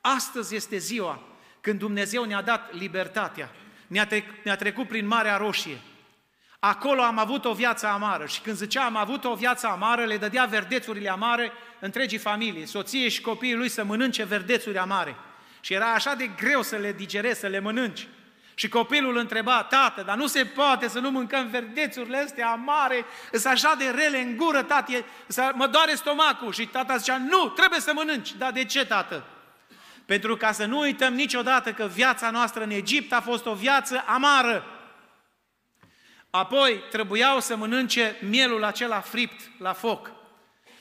[0.00, 1.22] Astăzi este ziua
[1.66, 3.50] când Dumnezeu ne-a dat libertatea.
[3.86, 5.78] Ne-a, trec, ne trecut prin Marea Roșie.
[6.58, 10.16] Acolo am avut o viață amară și când zicea am avut o viață amară, le
[10.16, 15.16] dădea verdețurile amare întregii familii, soție și copiii lui să mănânce verdețuri amare.
[15.60, 18.08] Și era așa de greu să le digerezi, să le mănânci.
[18.54, 23.52] Și copilul întreba, tată, dar nu se poate să nu mâncăm verdețurile astea amare, sunt
[23.52, 25.04] așa de rele în gură, tati,
[25.52, 26.52] mă doare stomacul.
[26.52, 28.34] Și tata zicea, nu, trebuie să mănânci.
[28.34, 29.24] Dar de ce, tată?
[30.06, 34.04] Pentru ca să nu uităm niciodată că viața noastră în Egipt a fost o viață
[34.06, 34.64] amară.
[36.30, 40.10] Apoi trebuiau să mănânce mielul acela fript la foc.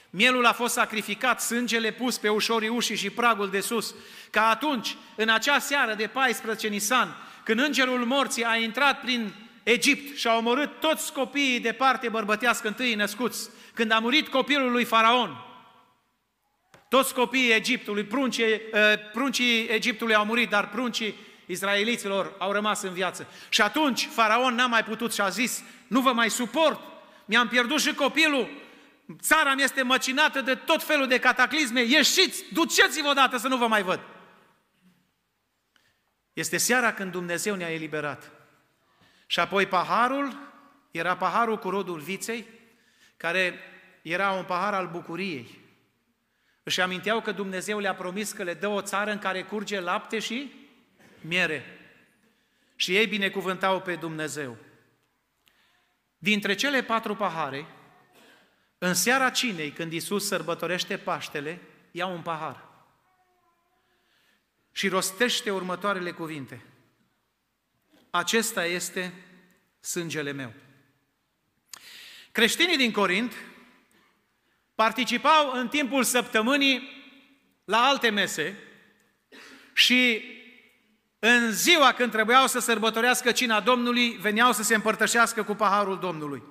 [0.10, 3.96] Mielul a fost sacrificat, sângele pus pe ușorii ușii și pragul de sus.
[4.30, 9.34] Ca atunci, în acea seară de 14 Nisan, când îngerul morții a intrat prin
[9.64, 14.72] Egipt și a omorât toți copiii de parte bărbătească întâi născuți, când a murit copilul
[14.72, 15.45] lui Faraon,
[16.88, 18.60] toți copiii Egiptului, pruncii, uh,
[19.12, 23.28] pruncii Egiptului au murit, dar pruncii izraeliților au rămas în viață.
[23.50, 26.80] Și atunci Faraon n-a mai putut și a zis, nu vă mai suport,
[27.26, 28.50] mi-am pierdut și copilul,
[29.22, 33.68] țara mi este măcinată de tot felul de cataclisme, ieșiți, duceți-vă odată să nu vă
[33.68, 34.00] mai văd.
[36.34, 38.32] Este seara când Dumnezeu ne-a eliberat.
[39.28, 40.38] Și apoi paharul
[40.92, 42.46] era paharul cu rodul viței,
[43.18, 43.60] care
[44.02, 45.60] era un pahar al bucuriei.
[46.68, 50.20] Își aminteau că Dumnezeu le-a promis că le dă o țară în care curge lapte
[50.20, 50.52] și
[51.22, 51.64] miere.
[52.76, 54.58] Și ei binecuvântau pe Dumnezeu.
[56.18, 57.66] Dintre cele patru pahare,
[58.78, 62.70] în seara cinei, când Isus sărbătorește Paștele, ia un pahar
[64.72, 66.66] și rostește următoarele cuvinte.
[68.10, 69.14] Acesta este
[69.80, 70.54] sângele meu.
[72.32, 73.34] Creștinii din Corint
[74.76, 76.90] participau în timpul săptămânii
[77.66, 78.58] la alte mese
[79.74, 80.22] și
[81.20, 86.44] în ziua când trebuiau să sărbătorească cina Domnului, veneau să se împărtășească cu paharul Domnului.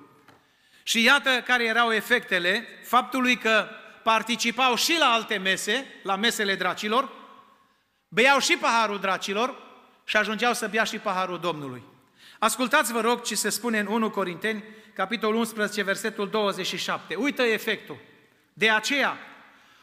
[0.83, 3.67] Și iată care erau efectele faptului că
[4.03, 7.23] participau și la alte mese, la mesele dracilor,
[8.15, 9.55] Beau și paharul dracilor
[10.03, 11.83] și ajungeau să bea și paharul Domnului.
[12.39, 17.15] Ascultați, vă rog, ce se spune în 1 Corinteni, capitolul 11, versetul 27.
[17.15, 17.97] Uită efectul.
[18.57, 19.17] De aceea,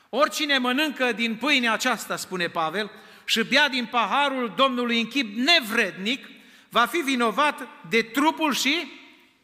[0.08, 2.90] oricine mănâncă din pâinea aceasta, spune Pavel,
[3.24, 6.26] și bea din paharul Domnului în chip nevrednic,
[6.68, 8.92] va fi vinovat de trupul și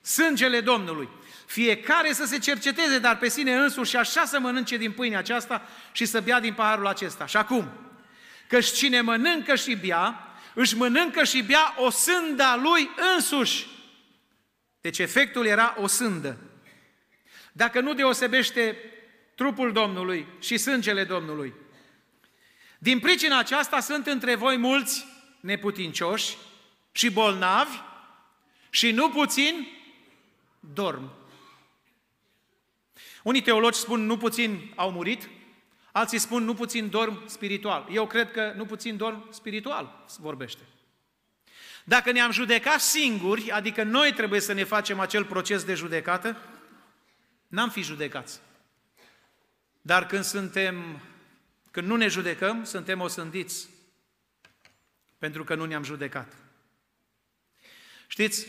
[0.01, 1.09] sângele Domnului.
[1.47, 5.69] Fiecare să se cerceteze, dar pe sine însuși și așa să mănânce din pâinea aceasta
[5.93, 7.27] și să bea din paharul acesta.
[7.27, 7.69] Și acum,
[8.47, 13.67] căci cine mănâncă și bea, își mănâncă și bea o sânda lui însuși.
[14.81, 16.39] Deci efectul era o sândă.
[17.53, 18.77] Dacă nu deosebește
[19.39, 21.55] trupul Domnului și sângele Domnului.
[22.79, 25.07] Din pricina aceasta sunt între voi mulți
[25.41, 26.37] neputincioși
[26.93, 27.77] și bolnavi
[28.71, 29.67] și nu puțin
[30.61, 31.11] dorm.
[33.23, 35.29] Unii teologi spun nu puțin au murit,
[35.93, 37.89] alții spun nu puțin dorm spiritual.
[37.93, 40.63] Eu cred că nu puțin dorm spiritual vorbește.
[41.85, 46.37] Dacă ne-am judecat singuri, adică noi trebuie să ne facem acel proces de judecată,
[47.47, 48.41] n-am fi judecați.
[49.81, 51.01] Dar când suntem,
[51.71, 53.69] când nu ne judecăm, suntem osândiți
[55.19, 56.37] pentru că nu ne-am judecat.
[58.07, 58.47] Știți,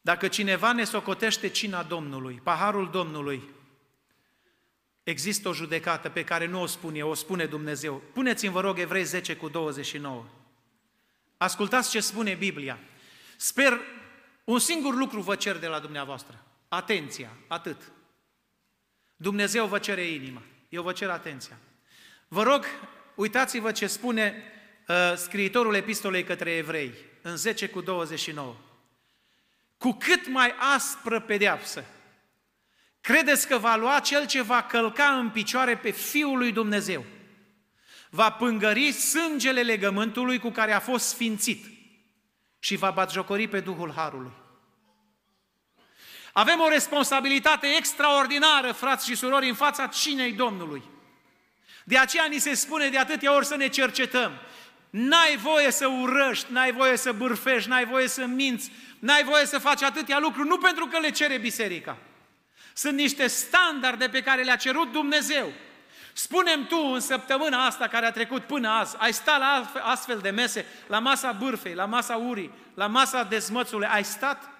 [0.00, 3.42] dacă cineva ne socotește cina Domnului, paharul Domnului,
[5.02, 8.02] există o judecată pe care nu o spun eu, o spune Dumnezeu.
[8.12, 10.24] Puneți-mi, vă rog, Evrei 10 cu 29.
[11.36, 12.78] Ascultați ce spune Biblia.
[13.36, 13.80] Sper,
[14.44, 16.44] un singur lucru vă cer de la dumneavoastră.
[16.68, 17.92] Atenția, atât.
[19.20, 21.58] Dumnezeu vă cere inima, eu vă cer atenția.
[22.28, 22.64] Vă rog,
[23.14, 24.42] uitați-vă ce spune
[24.88, 28.56] uh, scriitorul epistolei către evrei, în 10 cu 29.
[29.78, 31.84] Cu cât mai aspră pedeapsă,
[33.00, 37.04] credeți că va lua cel ce va călca în picioare pe Fiul lui Dumnezeu?
[38.10, 41.66] Va pângări sângele legământului cu care a fost sfințit
[42.58, 44.32] și va batjocori pe Duhul Harului.
[46.38, 50.82] Avem o responsabilitate extraordinară, frați și surori, în fața cinei Domnului.
[51.84, 54.32] De aceea ni se spune de atâtea ori să ne cercetăm.
[54.90, 59.58] N-ai voie să urăști, n-ai voie să bârfești, n-ai voie să minți, n-ai voie să
[59.58, 61.96] faci atâtea lucruri, nu pentru că le cere biserica.
[62.72, 65.52] Sunt niște standarde pe care le-a cerut Dumnezeu.
[66.12, 70.30] Spunem tu în săptămâna asta care a trecut până azi, ai stat la astfel de
[70.30, 74.57] mese, la masa bârfei, la masa urii, la masa dezmățului, ai stat?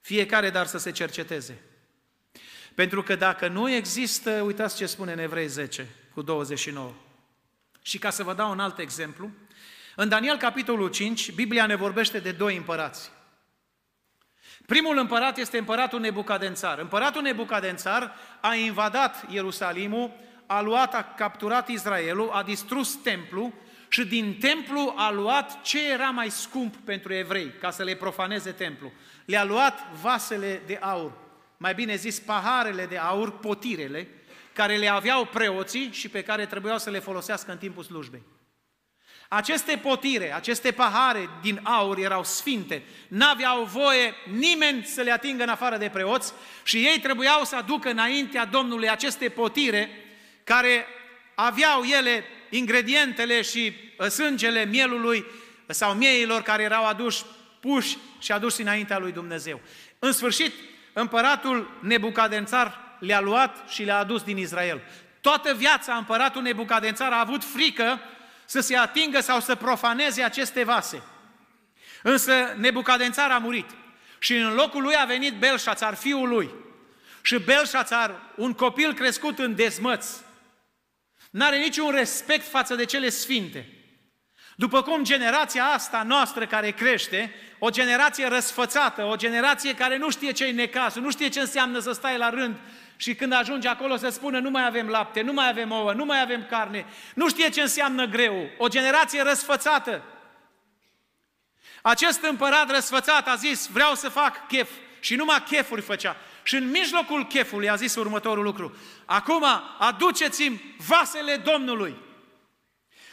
[0.00, 1.62] Fiecare dar să se cerceteze.
[2.74, 6.92] Pentru că dacă nu există, uitați ce spune în Evrei 10 cu 29.
[7.82, 9.30] Și ca să vă dau un alt exemplu,
[9.96, 13.10] în Daniel capitolul 5, Biblia ne vorbește de doi împărați.
[14.66, 16.78] Primul împărat este împăratul Nebucadențar.
[16.78, 20.12] Împăratul Nebucadențar a invadat Ierusalimul,
[20.46, 23.52] a luat, a capturat Israelul, a distrus templu
[23.88, 28.50] și din templu a luat ce era mai scump pentru evrei, ca să le profaneze
[28.50, 28.92] templu.
[29.30, 31.12] Le-a luat vasele de aur,
[31.56, 34.08] mai bine zis paharele de aur, potirele,
[34.52, 38.22] care le aveau preoții și pe care trebuiau să le folosească în timpul slujbei.
[39.28, 45.48] Aceste potire, aceste pahare din aur erau sfinte, n-aveau voie nimeni să le atingă în
[45.48, 49.88] afară de preoți și ei trebuiau să aducă înaintea Domnului aceste potire
[50.44, 50.86] care
[51.34, 55.24] aveau ele ingredientele și uh, sângele mielului uh,
[55.66, 57.22] sau mieilor care erau aduși,
[57.60, 59.60] puși și aduși înaintea lui Dumnezeu.
[59.98, 60.52] În sfârșit,
[60.92, 64.80] împăratul Nebucadențar le-a luat și le-a adus din Israel.
[65.20, 68.00] Toată viața împăratul Nebucadențar a avut frică
[68.44, 71.02] să se atingă sau să profaneze aceste vase.
[72.02, 73.70] Însă Nebucadențar a murit
[74.18, 76.50] și în locul lui a venit Belșațar, fiul lui.
[77.22, 80.06] Și Belșațar, un copil crescut în dezmăț,
[81.30, 83.79] N-are niciun respect față de cele sfinte.
[84.60, 90.32] După cum generația asta noastră care crește, o generație răsfățată, o generație care nu știe
[90.32, 92.56] ce-i necazul, nu știe ce înseamnă să stai la rând
[92.96, 96.04] și când ajunge acolo să spună nu mai avem lapte, nu mai avem ouă, nu
[96.04, 100.02] mai avem carne, nu știe ce înseamnă greu, o generație răsfățată.
[101.82, 104.70] Acest împărat răsfățat a zis, vreau să fac chef
[105.00, 106.16] și numai chefuri făcea.
[106.42, 108.76] Și în mijlocul chefului a zis următorul lucru.
[109.04, 109.44] Acum
[109.78, 112.08] aduceți-mi vasele Domnului.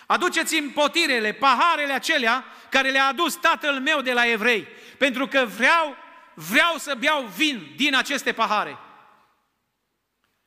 [0.07, 4.67] Aduceți-mi potirele, paharele acelea care le-a adus tatăl meu de la evrei.
[4.97, 5.95] Pentru că vreau,
[6.33, 8.77] vreau să beau vin din aceste pahare.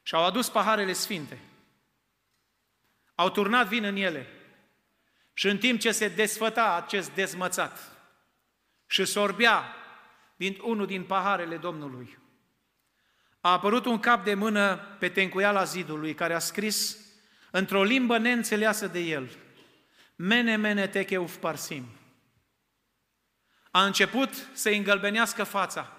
[0.03, 1.39] Și au adus paharele sfinte.
[3.15, 4.27] Au turnat vin în ele.
[5.33, 7.79] Și în timp ce se desfăta acest dezmățat
[8.87, 9.75] și sorbea
[10.37, 12.19] din unul din paharele Domnului,
[13.41, 16.99] a apărut un cap de mână pe tencuiala zidului care a scris
[17.51, 19.31] într-o limbă neînțeleasă de el,
[20.23, 21.87] Mene, mene, techeuf parsim.
[23.71, 25.93] A început să-i îngălbenească fața,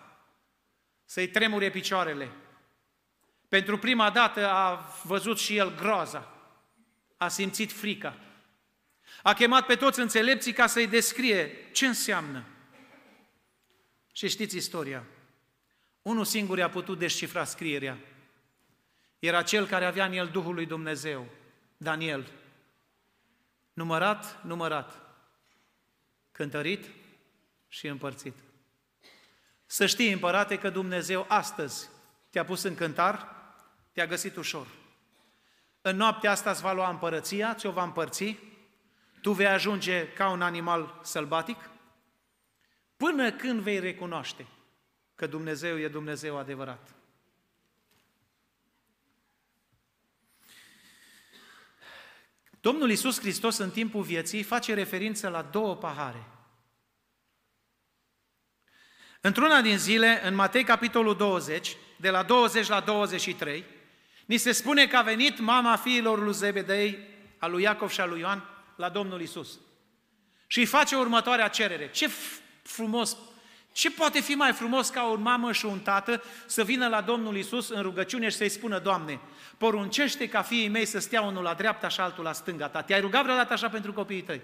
[1.05, 2.31] să-i tremure picioarele.
[3.47, 6.31] Pentru prima dată a văzut și el groaza,
[7.17, 8.17] a simțit frica.
[9.23, 12.43] A chemat pe toți înțelepții ca să-i descrie ce înseamnă.
[14.11, 15.03] Și știți istoria.
[16.01, 17.97] Unul singur i-a putut descifra scrierea.
[19.19, 21.27] Era cel care avea în el Duhul lui Dumnezeu,
[21.77, 22.40] Daniel.
[23.81, 24.99] Numărat, numărat.
[26.31, 26.89] Cântărit
[27.67, 28.35] și împărțit.
[29.65, 31.89] Să știi, împărate, că Dumnezeu astăzi
[32.29, 33.35] te-a pus în cântar,
[33.91, 34.67] te-a găsit ușor.
[35.81, 38.39] În noaptea asta îți va lua împărăția, ți-o va împărți,
[39.21, 41.69] tu vei ajunge ca un animal sălbatic,
[42.97, 44.47] până când vei recunoaște
[45.15, 46.95] că Dumnezeu e Dumnezeu adevărat.
[52.61, 56.25] Domnul Iisus Hristos în timpul vieții face referință la două pahare.
[59.21, 63.65] Într-una din zile, în Matei capitolul 20, de la 20 la 23,
[64.25, 66.97] ni se spune că a venit mama fiilor lui Zebedei,
[67.37, 68.43] a lui Iacov și a lui Ioan,
[68.75, 69.59] la Domnul Isus.
[70.47, 71.91] Și îi face următoarea cerere.
[71.91, 72.09] Ce
[72.63, 73.17] frumos,
[73.71, 77.37] ce poate fi mai frumos ca o mamă și un tată să vină la Domnul
[77.37, 79.19] Isus în rugăciune și să-i spună, Doamne,
[79.57, 82.81] poruncește ca fiii mei să stea unul la dreapta și altul la stânga ta.
[82.81, 84.41] Te-ai rugat vreodată așa pentru copiii tăi?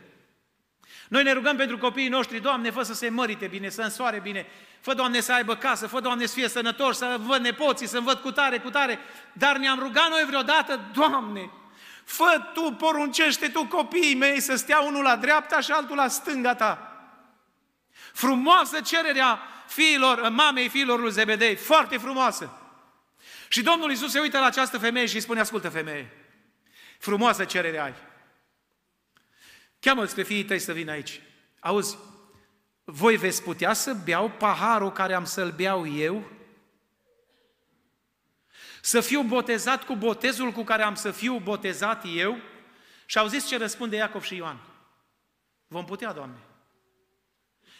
[1.07, 4.45] Noi ne rugăm pentru copiii noștri, Doamne, fă să se mărite bine, să însoare bine,
[4.81, 8.17] fă, Doamne, să aibă casă, fă, Doamne, să fie sănătoși, să văd nepoții, să văd
[8.17, 8.99] cu tare, cu tare,
[9.33, 11.51] dar ne-am rugat noi vreodată, Doamne,
[12.03, 16.55] fă Tu, poruncește Tu copiii mei să stea unul la dreapta și altul la stânga
[16.55, 16.86] Ta.
[18.17, 22.51] Frumoasă cererea fiilor, mamei fiilor lui Zebedei, foarte frumoasă.
[23.47, 26.11] Și Domnul Iisus se uită la această femeie și îi spune, ascultă femeie,
[26.99, 27.93] frumoasă cerere ai.
[29.79, 31.21] Cheamă-ți pe fiii tăi să vină aici.
[31.59, 31.97] Auzi,
[32.83, 36.31] voi veți putea să beau paharul care am să-l beau eu?
[38.81, 42.37] Să fiu botezat cu botezul cu care am să fiu botezat eu?
[43.05, 44.59] Și au zis ce răspunde Iacov și Ioan.
[45.67, 46.46] Vom putea, Doamne.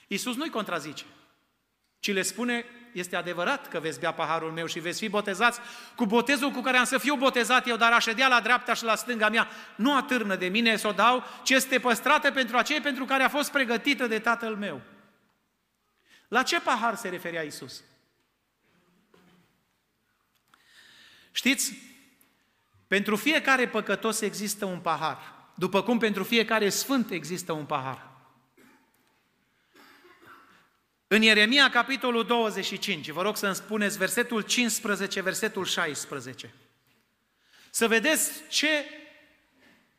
[0.08, 1.06] Iisus nu-i contrazice,
[2.00, 5.60] ci le spune, este adevărat că veți bea paharul meu și veți fi botezați
[5.96, 8.84] cu botezul cu care am să fiu botezat eu, dar aș ședea la dreapta și
[8.84, 12.82] la stânga mea nu atârnă de mine să o dau, ci este păstrată pentru acei
[12.82, 14.82] pentru care a fost pregătită de Tatăl meu.
[16.28, 17.84] La ce pahar se referea Iisus?
[21.32, 21.74] Știți,
[22.88, 25.18] pentru fiecare păcătos există un pahar,
[25.56, 28.17] după cum pentru fiecare sfânt există un pahar.
[31.08, 36.54] În Ieremia, capitolul 25, vă rog să-mi spuneți versetul 15, versetul 16.
[37.70, 38.86] Să vedeți ce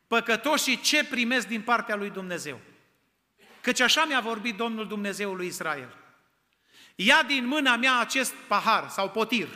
[0.06, 2.60] păcătoși ce primesc din partea lui Dumnezeu.
[3.60, 5.96] Căci așa mi-a vorbit Domnul Dumnezeu lui Israel.
[6.94, 9.48] Ia din mâna mea acest pahar sau potir,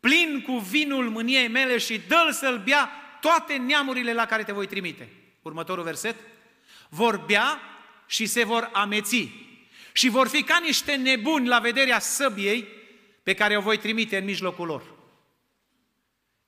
[0.00, 2.90] plin cu vinul mâniei mele și dă-l să-l bea
[3.20, 5.08] toate neamurile la care te voi trimite.
[5.42, 6.16] Următorul verset.
[6.88, 7.60] Vor bea
[8.06, 9.45] și se vor ameți
[9.96, 12.68] și vor fi ca niște nebuni la vederea săbiei
[13.22, 14.94] pe care o voi trimite în mijlocul lor.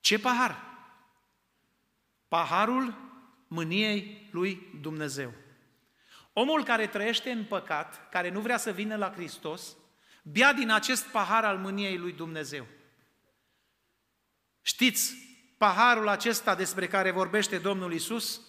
[0.01, 0.63] Ce pahar?
[2.29, 2.95] Paharul
[3.47, 5.33] mâniei lui Dumnezeu.
[6.33, 9.77] Omul care trăiește în păcat, care nu vrea să vină la Hristos,
[10.23, 12.67] bea din acest pahar al mâniei lui Dumnezeu.
[14.63, 15.15] Știți,
[15.59, 18.41] paharul acesta despre care vorbește Domnul Isus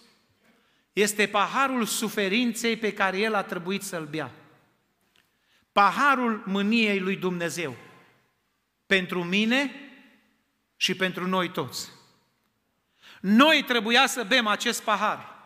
[0.92, 4.39] este paharul suferinței pe care el a trebuit să-l bea
[5.72, 7.76] paharul mâniei lui Dumnezeu
[8.86, 9.74] pentru mine
[10.76, 11.90] și pentru noi toți.
[13.20, 15.38] Noi trebuia să bem acest pahar.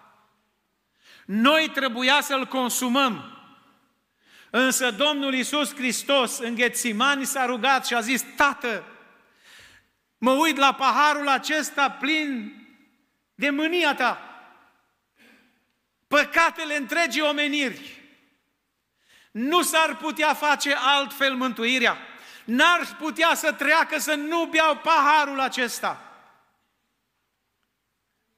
[1.24, 3.38] Noi trebuia să-l consumăm.
[4.50, 8.84] Însă Domnul Iisus Hristos în Ghețimani s-a rugat și a zis, Tată,
[10.18, 12.52] mă uit la paharul acesta plin
[13.34, 14.18] de mânia ta.
[16.08, 18.03] Păcatele întregii omeniri
[19.34, 21.98] nu s-ar putea face altfel mântuirea.
[22.44, 26.00] N-ar putea să treacă să nu beau paharul acesta.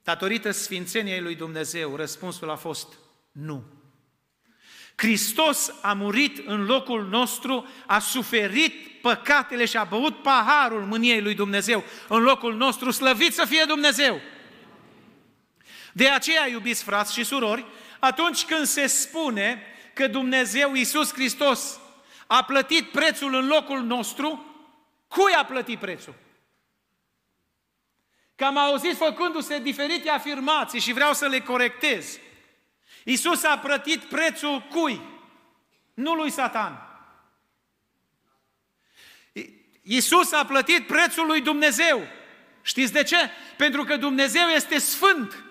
[0.02, 2.88] Datorită sfințeniei lui Dumnezeu, răspunsul a fost
[3.32, 3.64] nu.
[4.94, 11.34] Hristos a murit în locul nostru, a suferit păcatele și a băut paharul mâniei lui
[11.34, 14.20] Dumnezeu în locul nostru, slăvit să fie Dumnezeu.
[15.92, 17.64] De aceea, iubiți frați și surori,
[17.98, 19.62] atunci când se spune
[19.96, 21.80] că Dumnezeu Iisus Hristos
[22.26, 24.54] a plătit prețul în locul nostru,
[25.08, 26.14] cui a plătit prețul?
[28.34, 32.18] Că am auzit făcându-se diferite afirmații și vreau să le corectez.
[33.04, 35.00] Iisus a plătit prețul cui?
[35.94, 37.00] Nu lui Satan.
[39.82, 42.06] Iisus a plătit prețul lui Dumnezeu.
[42.62, 43.30] Știți de ce?
[43.56, 45.44] Pentru că Dumnezeu este sfânt.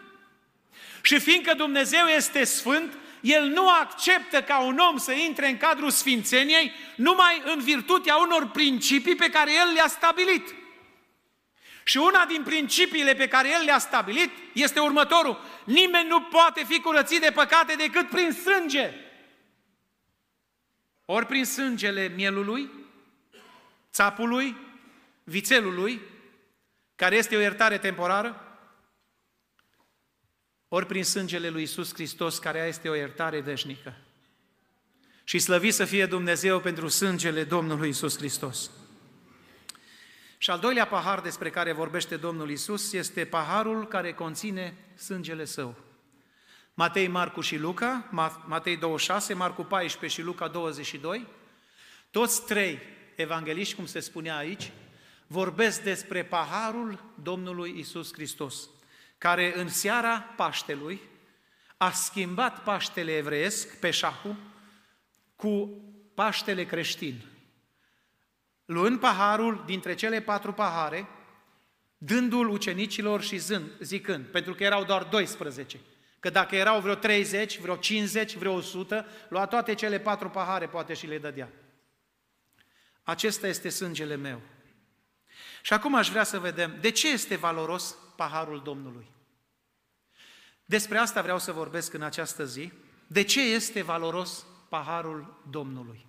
[1.02, 5.90] Și fiindcă Dumnezeu este sfânt, El nu acceptă ca un om să intre în cadrul
[5.90, 10.56] sfințeniei numai în virtutea unor principii pe care El le-a stabilit.
[11.84, 15.42] Și una din principiile pe care El le-a stabilit este următorul.
[15.64, 18.94] Nimeni nu poate fi curățit de păcate decât prin sânge.
[21.06, 22.70] Ori prin sângele mielului,
[23.92, 24.56] țapului,
[25.24, 26.02] vițelului,
[26.96, 28.45] care este o iertare temporară,
[30.76, 33.94] ori prin sângele lui Isus Hristos, care este o iertare veșnică.
[35.24, 38.72] Și slăvit să fie Dumnezeu pentru sângele Domnului Isus Hristos.
[40.38, 45.76] Și al doilea pahar despre care vorbește Domnul Isus este paharul care conține sângele său.
[46.74, 48.10] Matei, Marcu și Luca,
[48.46, 51.28] Matei 26, Marcu 14 și Luca 22,
[52.12, 52.80] toți trei
[53.16, 54.72] evangeliști, cum se spunea aici,
[55.28, 58.70] vorbesc despre paharul Domnului Isus Hristos,
[59.18, 61.02] care în seara Paștelui
[61.78, 64.38] a schimbat Paștele evreiesc, Peșahu,
[65.36, 65.82] cu
[66.14, 67.22] Paștele creștin.
[68.66, 71.08] Luând paharul dintre cele patru pahare,
[71.98, 75.80] dându-l ucenicilor și zând, zicând, pentru că erau doar 12,
[76.20, 80.94] că dacă erau vreo 30, vreo 50, vreo 100, lua toate cele patru pahare, poate
[80.94, 81.50] și le dădea.
[83.04, 84.42] Acesta este sângele meu.
[85.62, 89.06] Și acum aș vrea să vedem de ce este valoros paharul Domnului.
[90.66, 92.72] Despre asta vreau să vorbesc în această zi.
[93.08, 96.06] De ce este valoros paharul Domnului?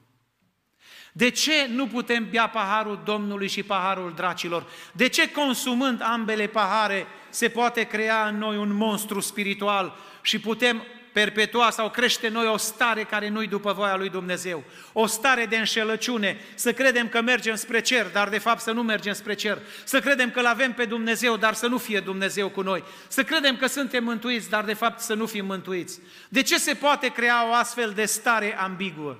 [1.12, 4.66] De ce nu putem bea paharul Domnului și paharul dracilor?
[4.92, 10.82] De ce consumând ambele pahare se poate crea în noi un monstru spiritual și putem
[11.16, 14.64] perpetua sau crește noi o stare care nu-i după voia lui Dumnezeu.
[14.92, 18.82] O stare de înșelăciune, să credem că mergem spre cer, dar de fapt să nu
[18.82, 19.58] mergem spre cer.
[19.84, 22.84] Să credem că l-avem pe Dumnezeu, dar să nu fie Dumnezeu cu noi.
[23.08, 26.00] Să credem că suntem mântuiți, dar de fapt să nu fim mântuiți.
[26.28, 29.18] De ce se poate crea o astfel de stare ambiguă?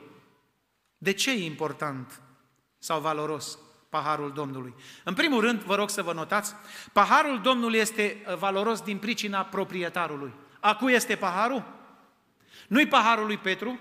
[0.99, 2.21] De ce e important
[2.79, 4.75] sau valoros paharul Domnului?
[5.05, 6.55] În primul rând, vă rog să vă notați,
[6.93, 10.33] paharul Domnului este valoros din pricina proprietarului.
[10.61, 11.75] A cui este paharul?
[12.69, 13.81] Nu-i paharul lui Petru,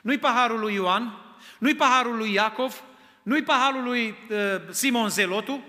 [0.00, 1.18] nu-i paharul lui Ioan,
[1.58, 2.82] nu-i paharul lui Iacov,
[3.22, 4.36] nu-i paharul lui uh,
[4.70, 5.64] Simon Zelotu,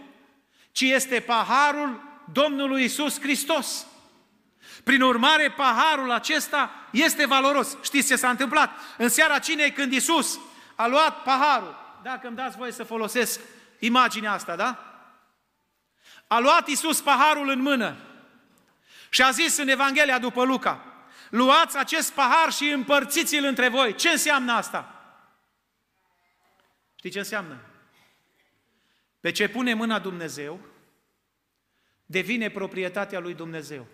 [0.71, 2.01] ci este paharul
[2.31, 3.85] Domnului Isus Hristos.
[4.83, 7.77] Prin urmare, paharul acesta este valoros.
[7.81, 8.71] Știți ce s-a întâmplat?
[8.97, 10.39] În seara cinei când Isus
[10.75, 13.39] a luat paharul, dacă îmi dați voie să folosesc
[13.79, 14.77] imaginea asta, da?
[16.27, 17.95] A luat Isus paharul în mână
[19.09, 20.92] și a zis în Evanghelia după Luca,
[21.33, 23.95] luați acest pahar și împărțiți-l între voi.
[23.95, 25.03] Ce înseamnă asta?
[26.95, 27.59] Știi ce înseamnă?
[29.19, 30.59] Pe ce pune mâna Dumnezeu,
[32.05, 33.87] devine proprietatea lui Dumnezeu.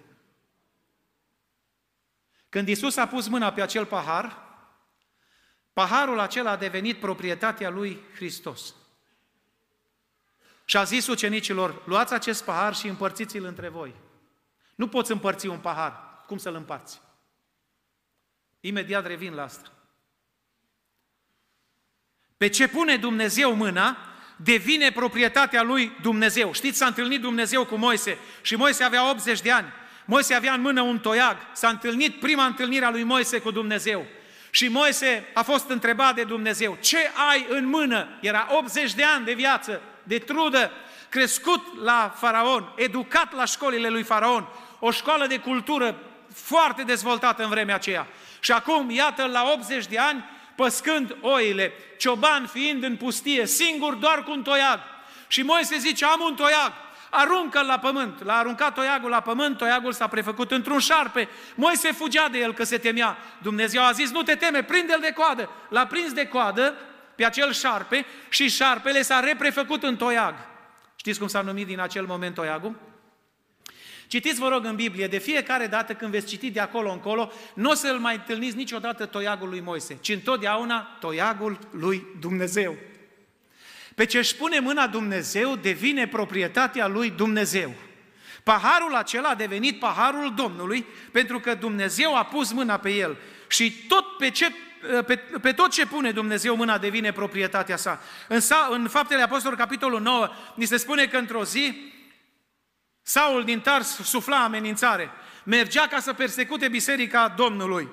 [2.49, 4.47] Când Isus a pus mâna pe acel pahar,
[5.73, 8.75] paharul acela a devenit proprietatea lui Hristos.
[10.65, 13.95] Și a zis ucenicilor, luați acest pahar și împărțiți-l între voi.
[14.75, 16.23] Nu poți împărți un pahar.
[16.25, 17.07] Cum să-l împarți?
[18.59, 19.71] Imediat revin la asta.
[22.37, 23.97] Pe ce pune Dumnezeu mâna,
[24.35, 26.53] devine proprietatea lui Dumnezeu.
[26.53, 29.67] Știți, s-a întâlnit Dumnezeu cu Moise și Moise avea 80 de ani.
[30.05, 31.37] Moise avea în mână un toiag.
[31.53, 34.05] S-a întâlnit prima întâlnire a lui Moise cu Dumnezeu.
[34.51, 36.97] Și Moise a fost întrebat de Dumnezeu, ce
[37.31, 38.07] ai în mână?
[38.21, 40.71] Era 80 de ani de viață, de trudă,
[41.09, 44.47] crescut la Faraon, educat la școlile lui Faraon,
[44.79, 45.99] o școală de cultură
[46.33, 48.07] foarte dezvoltată în vremea aceea.
[48.39, 50.23] Și acum, iată, la 80 de ani,
[50.55, 54.79] păscând oile, cioban fiind în pustie, singur doar cu un toiag.
[55.27, 56.73] Și Moise zice, am un toiag,
[57.09, 58.23] aruncă-l la pământ.
[58.23, 61.27] L-a aruncat toiagul la pământ, toiagul s-a prefăcut într-un șarpe.
[61.55, 63.17] Moise fugea de el că se temea.
[63.41, 65.49] Dumnezeu a zis, nu te teme, prinde-l de coadă.
[65.69, 66.75] L-a prins de coadă
[67.15, 70.35] pe acel șarpe și șarpele s-a reprefăcut în toiag.
[70.95, 72.75] Știți cum s-a numit din acel moment toiagul?
[74.09, 77.69] Citiți, vă rog, în Biblie, de fiecare dată când veți citi de acolo încolo, nu
[77.69, 82.75] o să-l mai întâlniți niciodată toiagul lui Moise, ci întotdeauna toiagul lui Dumnezeu.
[83.95, 87.73] Pe ce își pune mâna Dumnezeu devine proprietatea lui Dumnezeu.
[88.43, 93.85] Paharul acela a devenit paharul Domnului pentru că Dumnezeu a pus mâna pe el și
[93.87, 94.51] tot pe ce
[95.05, 98.01] pe, pe tot ce pune Dumnezeu mâna devine proprietatea sa.
[98.27, 98.39] În,
[98.69, 101.91] în Faptele Apostolului, capitolul 9, ni se spune că într-o zi
[103.01, 105.11] Saul din Tars sufla amenințare.
[105.43, 107.89] Mergea ca să persecute biserica Domnului.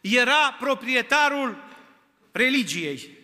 [0.00, 1.64] Era proprietarul
[2.32, 3.16] religiei.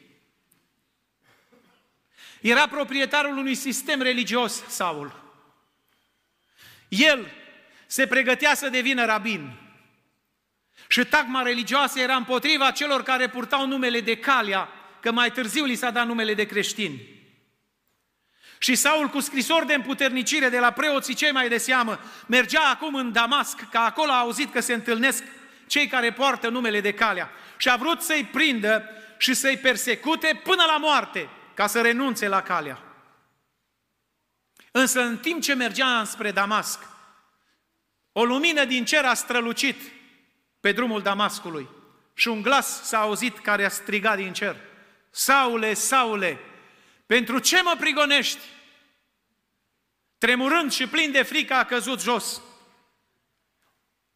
[2.40, 5.22] Era proprietarul unui sistem religios, Saul.
[6.88, 7.30] El
[7.86, 9.52] se pregătea să devină rabin.
[10.88, 14.68] Și tagma religioasă era împotriva celor care purtau numele de Calia,
[15.00, 17.13] că mai târziu li s-a dat numele de creștini.
[18.64, 22.94] Și Saul, cu scrisori de împuternicire de la preoții cei mai de seamă, mergea acum
[22.94, 25.22] în Damasc, că acolo a auzit că se întâlnesc
[25.66, 27.30] cei care poartă numele de Calea.
[27.56, 32.42] Și a vrut să-i prindă și să-i persecute până la moarte, ca să renunțe la
[32.42, 32.82] Calea.
[34.70, 36.78] Însă în timp ce mergea spre Damasc,
[38.12, 39.80] o lumină din cer a strălucit
[40.60, 41.68] pe drumul Damascului
[42.14, 44.56] și un glas s-a auzit care a strigat din cer.
[45.10, 46.38] Saule, Saule,
[47.06, 48.40] pentru ce mă prigonești?
[50.18, 52.42] Tremurând și plin de frică a căzut jos.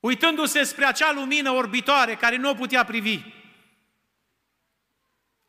[0.01, 3.21] Uitându-se spre acea lumină orbitoare care nu o putea privi,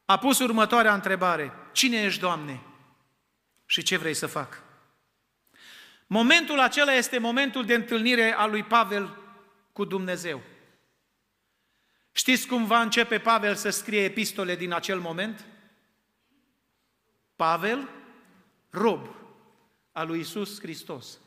[0.09, 1.53] a pus următoarea întrebare.
[1.71, 2.61] Cine ești, Doamne?
[3.65, 4.63] Și ce vrei să fac?
[6.07, 9.17] Momentul acela este momentul de întâlnire a lui Pavel
[9.73, 10.41] cu Dumnezeu.
[12.11, 15.45] Știți cum va începe Pavel să scrie epistole din acel moment?
[17.39, 17.89] Pavel,
[18.69, 19.07] rob
[19.91, 21.19] al lui Isus Hristos.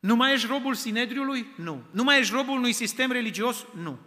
[0.00, 1.46] Nu mai ești robul Sinedriului?
[1.56, 1.82] Nu.
[1.90, 3.66] Nu mai ești robul unui sistem religios?
[3.74, 3.98] Nu.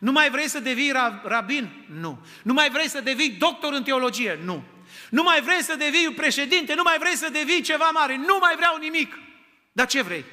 [0.00, 0.92] Nu mai vrei să devii
[1.22, 1.86] rabin?
[1.88, 2.26] Nu.
[2.42, 4.38] Nu mai vrei să devii doctor în teologie?
[4.42, 4.64] Nu.
[5.10, 6.74] Nu mai vrei să devii președinte?
[6.74, 8.16] Nu mai vrei să devii ceva mare?
[8.16, 9.18] Nu mai vreau nimic.
[9.72, 10.24] Dar ce vrei?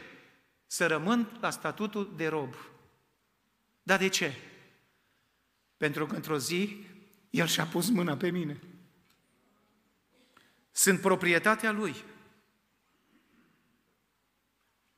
[0.68, 2.56] Să rămân la statutul de rob.
[3.84, 4.34] Dar de ce?
[5.78, 6.86] Pentru că într-o zi
[7.30, 8.60] El și-a pus mâna pe mine.
[10.76, 11.96] Sunt proprietatea Lui.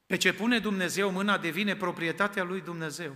[0.05, 3.15] Pe ce pune Dumnezeu mâna devine proprietatea Lui Dumnezeu.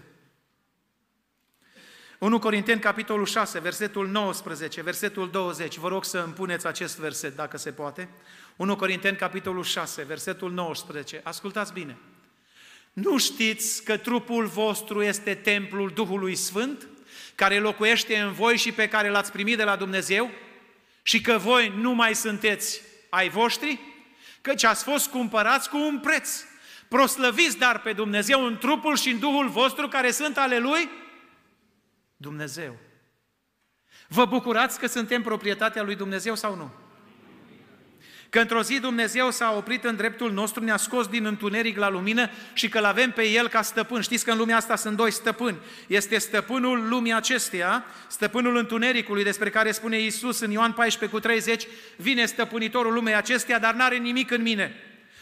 [2.19, 5.77] 1 Corinteni, capitolul 6, versetul 19, versetul 20.
[5.77, 8.09] Vă rog să îmi puneți acest verset, dacă se poate.
[8.55, 11.21] 1 Corinteni, capitolul 6, versetul 19.
[11.23, 11.97] Ascultați bine.
[12.93, 16.87] Nu știți că trupul vostru este templul Duhului Sfânt,
[17.35, 20.31] care locuiește în voi și pe care l-ați primit de la Dumnezeu?
[21.09, 23.79] Și că voi nu mai sunteți ai voștri?
[24.41, 26.43] Căci ați fost cumpărați cu un preț.
[26.87, 30.89] Proslăviți dar pe Dumnezeu în trupul și în Duhul vostru care sunt ale Lui
[32.17, 32.75] Dumnezeu.
[34.07, 36.71] Vă bucurați că suntem proprietatea lui Dumnezeu sau nu?
[38.29, 42.29] Că într-o zi Dumnezeu s-a oprit în dreptul nostru, ne-a scos din întuneric la lumină
[42.53, 44.01] și că l-avem pe El ca stăpân.
[44.01, 45.57] Știți că în lumea asta sunt doi stăpâni.
[45.87, 51.67] Este stăpânul lumii acesteia, stăpânul întunericului, despre care spune Iisus în Ioan 14 cu 30,
[51.95, 54.75] vine stăpânitorul lumei acesteia, dar n-are nimic în mine.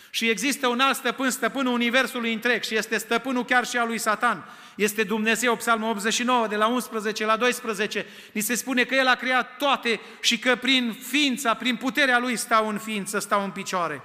[0.10, 3.98] Și există un alt stăpân, stăpânul Universului întreg și este stăpânul chiar și al lui
[3.98, 4.46] Satan.
[4.78, 9.16] Este Dumnezeu, Psalmul 89, de la 11 la 12, ni se spune că El a
[9.16, 14.02] creat toate și că prin ființa, prin puterea Lui stau în ființă, stau în picioare.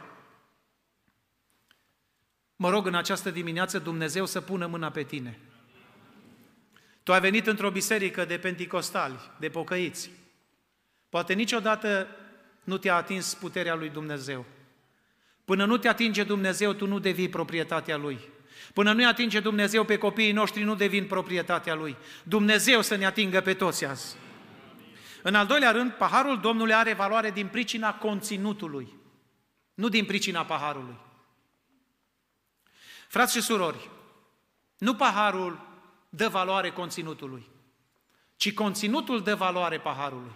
[2.57, 5.39] Mă rog în această dimineață Dumnezeu să pună mâna pe tine.
[7.03, 10.11] Tu ai venit într-o biserică de penticostali, de pocăiți.
[11.09, 12.07] Poate niciodată
[12.64, 14.45] nu te-a atins puterea lui Dumnezeu.
[15.45, 18.20] Până nu te atinge Dumnezeu, tu nu devii proprietatea Lui.
[18.73, 21.97] Până nu atinge Dumnezeu pe copiii noștri, nu devin proprietatea Lui.
[22.23, 24.16] Dumnezeu să ne atingă pe toți azi.
[25.23, 28.93] În al doilea rând, paharul Domnului are valoare din pricina conținutului,
[29.75, 30.97] nu din pricina paharului.
[33.09, 33.91] Frați și surori,
[34.79, 35.61] nu paharul
[36.09, 37.49] dă valoare conținutului,
[38.37, 40.33] ci conținutul dă valoare paharului.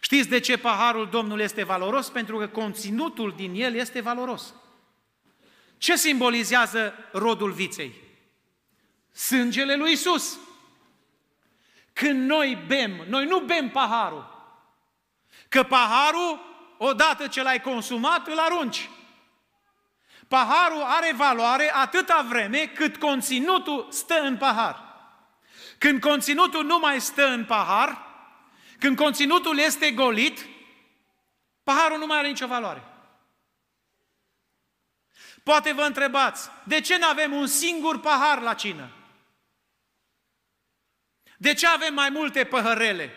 [0.00, 2.08] Știți de ce paharul Domnului este valoros?
[2.08, 4.54] Pentru că conținutul din el este valoros.
[5.82, 7.94] Ce simbolizează rodul viței?
[9.12, 10.38] Sângele lui Isus.
[11.92, 14.54] Când noi bem, noi nu bem paharul.
[15.48, 16.40] Că paharul,
[16.78, 18.90] odată ce l-ai consumat, îl arunci.
[20.28, 24.82] Paharul are valoare atâta vreme cât conținutul stă în pahar.
[25.78, 27.98] Când conținutul nu mai stă în pahar,
[28.78, 30.46] când conținutul este golit,
[31.62, 32.91] paharul nu mai are nicio valoare.
[35.42, 38.90] Poate vă întrebați, de ce nu avem un singur pahar la cină?
[41.38, 43.10] De ce avem mai multe păhărele?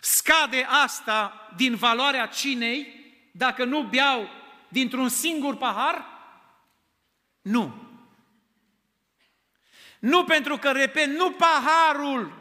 [0.00, 2.96] Scade asta din valoarea cinei
[3.32, 4.28] dacă nu beau
[4.68, 6.04] dintr-un singur pahar?
[7.40, 7.88] Nu.
[9.98, 12.32] Nu pentru că, repet, nu paharul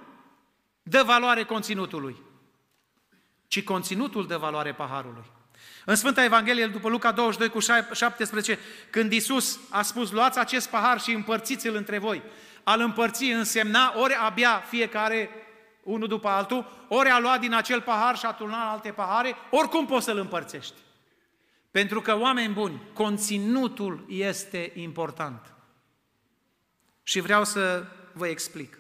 [0.84, 2.16] dă valoare conținutului,
[3.48, 5.26] ci conținutul dă valoare paharului.
[5.90, 7.60] În Sfânta Evanghelie, după Luca 22 cu
[7.94, 8.60] 17,
[8.90, 12.22] când Iisus a spus, luați acest pahar și împărțiți-l între voi.
[12.64, 15.30] Al împărți însemna ori abia fiecare
[15.84, 19.86] unul după altul, ori a luat din acel pahar și a turnat alte pahare, oricum
[19.86, 20.74] poți să-l împărțești.
[21.72, 25.54] Pentru că, oameni buni, conținutul este important.
[27.04, 28.80] Și vreau să vă explic.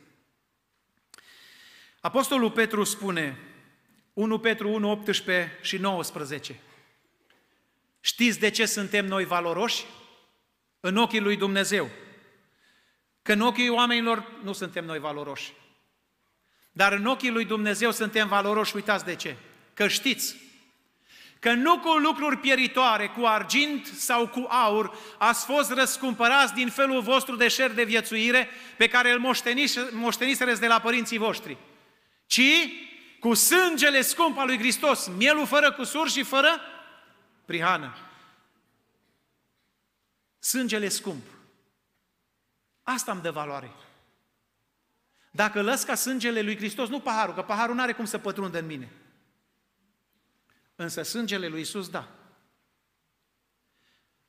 [1.99, 3.37] Apostolul Petru spune,
[4.13, 6.59] 1 Petru 1, 18 și 19,
[8.07, 9.85] Știți de ce suntem noi valoroși?
[10.79, 11.89] În ochii lui Dumnezeu.
[13.21, 15.53] Că în ochii oamenilor nu suntem noi valoroși.
[16.71, 19.35] Dar în ochii lui Dumnezeu suntem valoroși, uitați de ce.
[19.73, 20.35] Că știți
[21.39, 27.01] că nu cu lucruri pieritoare, cu argint sau cu aur, ați fost răscumpărați din felul
[27.01, 29.35] vostru de șer de viețuire pe care îl
[29.91, 31.57] moștenisereți de la părinții voștri,
[32.25, 32.41] ci
[33.19, 36.61] cu sângele scump al lui Hristos, mielul fără cusur și fără
[37.47, 37.95] prihană.
[40.39, 41.25] Sângele scump.
[42.83, 43.71] Asta îmi dă valoare.
[45.31, 48.59] Dacă lăs ca sângele lui Hristos, nu paharul, că paharul nu are cum să pătrundă
[48.59, 48.91] în mine.
[50.75, 52.07] Însă sângele lui Isus, da.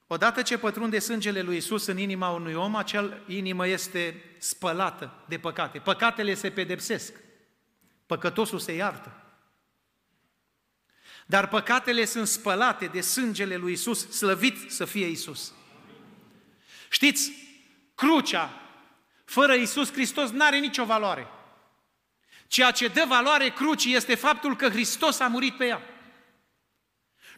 [0.07, 5.39] Odată ce pătrunde sângele lui Isus în inima unui om, acel inimă este spălată de
[5.39, 5.79] păcate.
[5.79, 7.15] Păcatele se pedepsesc.
[8.07, 9.28] Păcătosul se iartă.
[11.31, 15.53] Dar păcatele sunt spălate de sângele lui Isus, slăvit să fie Isus.
[16.91, 17.33] Știți,
[17.95, 18.61] crucea
[19.25, 21.27] fără Isus Hristos nu are nicio valoare.
[22.47, 25.83] Ceea ce dă valoare crucii este faptul că Hristos a murit pe ea.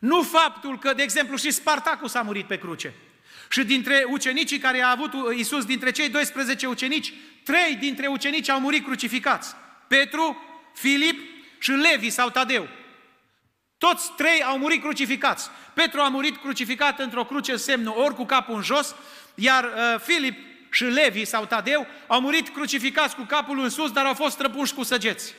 [0.00, 2.94] Nu faptul că, de exemplu, și Spartacus a murit pe cruce.
[3.48, 7.12] Și dintre ucenicii care a avut Isus, dintre cei 12 ucenici,
[7.44, 9.54] trei dintre ucenici au murit crucificați.
[9.88, 10.42] Petru,
[10.74, 11.20] Filip
[11.58, 12.68] și Levi sau Tadeu.
[13.80, 15.50] Toți trei au murit crucificați.
[15.74, 18.94] Petru a murit crucificat într-o cruce semnul ori cu capul în jos,
[19.34, 20.38] iar uh, Filip
[20.70, 24.74] și Levi sau Tadeu au murit crucificați cu capul în sus, dar au fost străpuși
[24.74, 25.34] cu săgeți.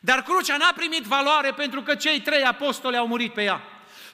[0.00, 3.62] Dar crucea n-a primit valoare pentru că cei trei apostoli au murit pe ea,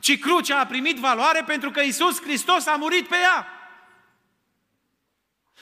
[0.00, 3.46] ci crucea a primit valoare pentru că Isus Hristos a murit pe ea.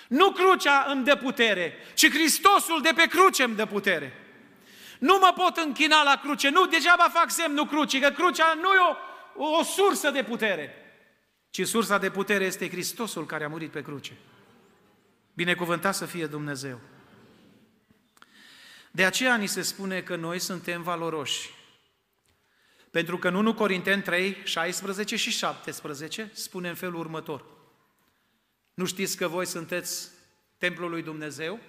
[0.08, 4.27] Nu crucea îmi dă putere, ci Hristosul de pe cruce îmi dă putere.
[4.98, 8.78] Nu mă pot închina la cruce, nu, degeaba fac semnul crucii, că crucea nu e
[9.34, 10.74] o, o sursă de putere,
[11.50, 14.16] ci sursa de putere este Hristosul care a murit pe cruce.
[15.34, 16.80] Binecuvântat să fie Dumnezeu.
[18.90, 21.50] De aceea ni se spune că noi suntem valoroși.
[22.90, 27.44] Pentru că în 1 Corinteni 3, 16 și 17 spune în felul următor.
[28.74, 30.10] Nu știți că voi sunteți
[30.58, 31.60] templul lui Dumnezeu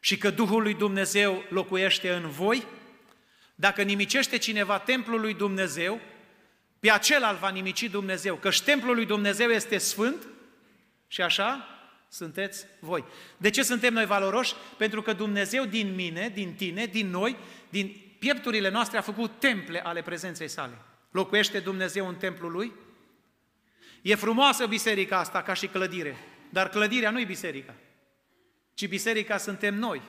[0.00, 2.66] și că Duhul lui Dumnezeu locuiește în voi?
[3.54, 6.00] Dacă nimicește cineva templul lui Dumnezeu,
[6.80, 10.26] pe acela îl va nimici Dumnezeu, căci templul lui Dumnezeu este sfânt
[11.08, 11.68] și așa
[12.08, 13.04] sunteți voi.
[13.36, 14.54] De ce suntem noi valoroși?
[14.76, 17.36] Pentru că Dumnezeu din mine, din tine, din noi,
[17.68, 20.78] din piepturile noastre a făcut temple ale prezenței sale.
[21.10, 22.72] Locuiește Dumnezeu în templul lui?
[24.02, 26.16] E frumoasă biserica asta ca și clădire,
[26.50, 27.74] dar clădirea nu e biserica,
[28.76, 30.02] ci biserica suntem noi.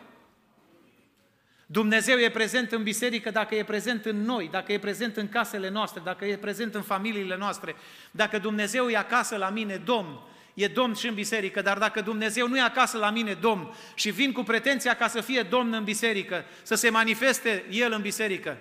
[1.66, 5.70] Dumnezeu e prezent în biserică dacă e prezent în noi, dacă e prezent în casele
[5.70, 7.76] noastre, dacă e prezent în familiile noastre,
[8.12, 10.20] dacă Dumnezeu e acasă la mine, Domn,
[10.54, 14.10] e Domn și în biserică, dar dacă Dumnezeu nu e acasă la mine Domn și
[14.10, 18.58] vin cu pretenția ca să fie Domn în biserică, să se manifeste El în biserică,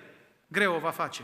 [0.47, 1.21] greu o va face.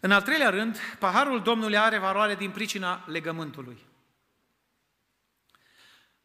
[0.00, 3.88] În al treilea rând, paharul Domnului are valoare din pricina legământului.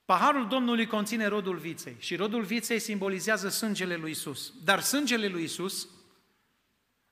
[0.06, 4.54] Paharul Domnului conține rodul viței și rodul viței simbolizează sângele lui Isus.
[4.64, 5.88] Dar sângele lui Isus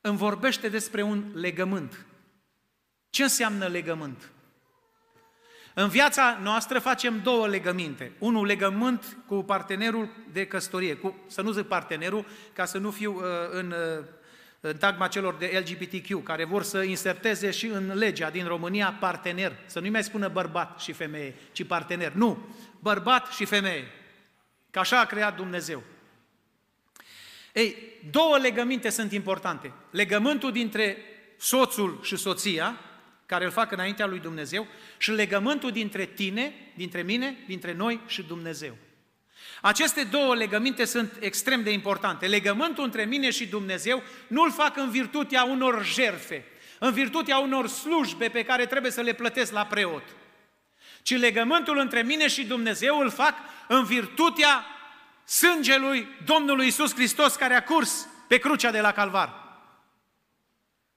[0.02, 2.06] îmi vorbește despre un legământ.
[3.10, 4.32] Ce înseamnă legământ?
[5.74, 8.12] În viața noastră facem două legăminte.
[8.20, 13.16] Unul legământ cu partenerul de căsătorie, cu, să nu zic partenerul, ca să nu fiu
[13.16, 14.06] uh, în, uh,
[14.66, 19.56] în tagma celor de LGBTQ, care vor să inserteze și în legea din România partener,
[19.66, 22.12] să nu-i mai spună bărbat și femeie, ci partener.
[22.12, 23.88] Nu, bărbat și femeie.
[24.72, 25.84] Că așa a creat Dumnezeu.
[27.54, 27.76] Ei,
[28.12, 29.74] două legăminte sunt importante.
[29.92, 30.98] Legământul dintre
[31.38, 32.80] soțul și soția,
[33.26, 38.22] care îl fac înaintea lui Dumnezeu, și legământul dintre tine, dintre mine, dintre noi și
[38.22, 38.76] Dumnezeu.
[39.62, 42.28] Aceste două legăminte sunt extrem de importante.
[42.28, 46.46] Legământul între mine și Dumnezeu nu-l fac în virtutea unor jerfe,
[46.80, 50.04] în virtutea unor slujbe pe care trebuie să le plătesc la preot,
[51.02, 53.36] ci legământul între mine și Dumnezeu îl fac
[53.68, 54.66] în virtutea
[55.26, 59.34] sângelui Domnului Isus Hristos care a curs pe crucea de la Calvar.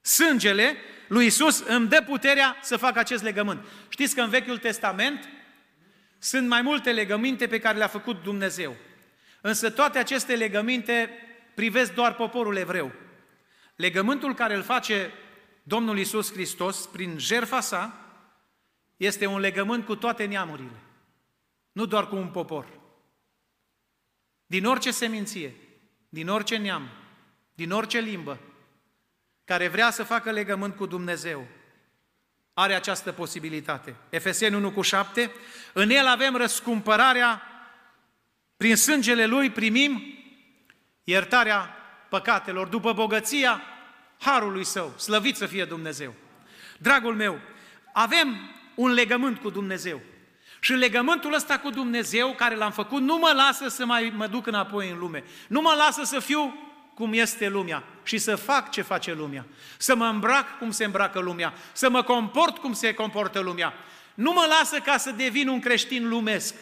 [0.01, 0.77] Sângele
[1.07, 3.65] lui Isus îmi dă puterea să fac acest legământ.
[3.89, 5.29] Știți că în Vechiul Testament
[6.19, 8.75] sunt mai multe legăminte pe care le-a făcut Dumnezeu.
[9.41, 11.09] Însă toate aceste legăminte
[11.55, 12.91] privesc doar poporul evreu.
[13.75, 15.11] Legământul care îl face
[15.63, 18.05] Domnul Isus Hristos prin jertfa sa
[18.97, 20.81] este un legământ cu toate neamurile.
[21.71, 22.67] nu doar cu un popor.
[24.45, 25.55] Din orice seminție,
[26.09, 26.89] din orice neam,
[27.53, 28.39] din orice limbă,
[29.45, 31.47] care vrea să facă legământ cu Dumnezeu,
[32.59, 33.95] are această posibilitate.
[34.09, 35.31] Efeseni 1 cu 7,
[35.73, 37.41] în el avem răscumpărarea,
[38.57, 40.03] prin sângele lui primim
[41.03, 41.75] iertarea
[42.09, 43.61] păcatelor, după bogăția
[44.19, 44.93] harului său.
[44.97, 46.13] Slăvit să fie Dumnezeu!
[46.77, 47.39] Dragul meu,
[47.93, 48.37] avem
[48.75, 50.01] un legământ cu Dumnezeu.
[50.59, 54.47] Și legământul ăsta cu Dumnezeu, care l-am făcut, nu mă lasă să mai mă duc
[54.47, 55.23] înapoi în lume.
[55.47, 56.53] Nu mă lasă să fiu
[56.93, 59.45] cum este lumea și să fac ce face lumea.
[59.77, 61.53] Să mă îmbrac cum se îmbracă lumea.
[61.71, 63.73] Să mă comport cum se comportă lumea.
[64.13, 66.55] Nu mă lasă ca să devin un creștin lumesc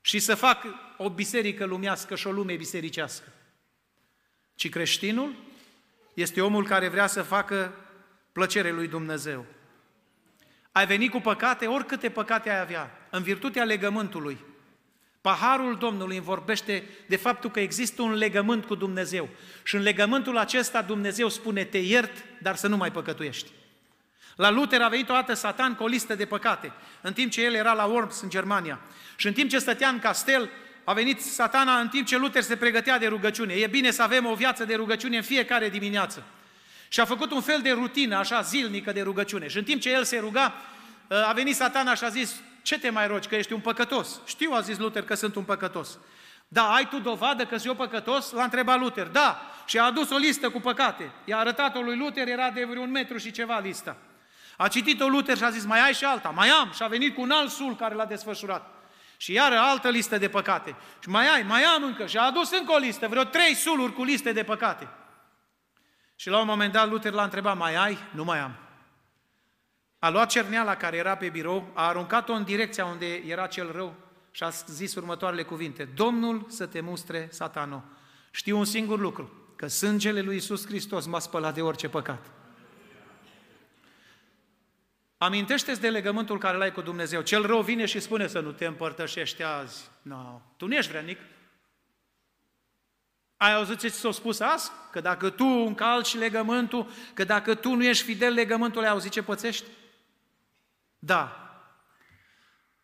[0.00, 0.64] și să fac
[0.96, 3.32] o biserică lumească și o lume bisericească.
[4.54, 5.34] Ci creștinul
[6.14, 7.74] este omul care vrea să facă
[8.32, 9.44] plăcere lui Dumnezeu.
[10.72, 14.44] Ai venit cu păcate, oricâte păcate ai avea, în virtutea legământului.
[15.26, 19.28] Paharul Domnului îmi vorbește de faptul că există un legământ cu Dumnezeu.
[19.62, 23.50] Și în legământul acesta Dumnezeu spune, te iert, dar să nu mai păcătuiești.
[24.36, 27.42] La Luther a venit o dată Satan cu o listă de păcate, în timp ce
[27.42, 28.80] el era la Worms, în Germania.
[29.16, 30.50] Și în timp ce stătea în castel,
[30.84, 33.54] a venit satana în timp ce Luther se pregătea de rugăciune.
[33.54, 36.22] E bine să avem o viață de rugăciune în fiecare dimineață.
[36.88, 39.48] Și a făcut un fel de rutină, așa, zilnică de rugăciune.
[39.48, 40.54] Și în timp ce el se ruga,
[41.08, 42.34] a venit satana și a zis,
[42.66, 44.20] ce te mai rogi, că ești un păcătos?
[44.24, 45.98] Știu, a zis Luther, că sunt un păcătos.
[46.48, 48.32] Da, ai tu dovadă că sunt eu păcătos?
[48.32, 49.06] L-a întrebat Luther.
[49.06, 51.12] Da, și a adus o listă cu păcate.
[51.24, 53.96] I-a arătat-o lui Luther, era de vreun metru și ceva lista.
[54.56, 56.72] A citit-o Luther și a zis, mai ai și alta, mai am.
[56.74, 58.74] Și a venit cu un alt sul care l-a desfășurat.
[59.16, 60.76] Și iară altă listă de păcate.
[61.02, 62.06] Și mai ai, mai am încă.
[62.06, 64.88] Și a adus încă o listă, vreo trei suluri cu liste de păcate.
[66.16, 67.98] Și la un moment dat Luther l-a întrebat, mai ai?
[68.10, 68.65] Nu mai am.
[69.98, 73.94] A luat cerneala care era pe birou, a aruncat-o în direcția unde era cel rău
[74.30, 75.84] și a zis următoarele cuvinte.
[75.94, 77.84] Domnul să te mustre, satano.
[78.30, 82.30] Știu un singur lucru, că sângele lui Isus Hristos m-a spălat de orice păcat.
[85.18, 87.20] Amintește-ți de legământul care l-ai cu Dumnezeu.
[87.20, 89.90] Cel rău vine și spune să nu te împărtășești azi.
[90.02, 90.40] No.
[90.56, 91.18] Tu nu ești vrenic.
[93.36, 94.70] Ai auzit ce ți s-a spus azi?
[94.90, 99.22] Că dacă tu încalci legământul, că dacă tu nu ești fidel legământul, ai auzit ce
[99.22, 99.64] pățești?
[100.98, 101.40] Da.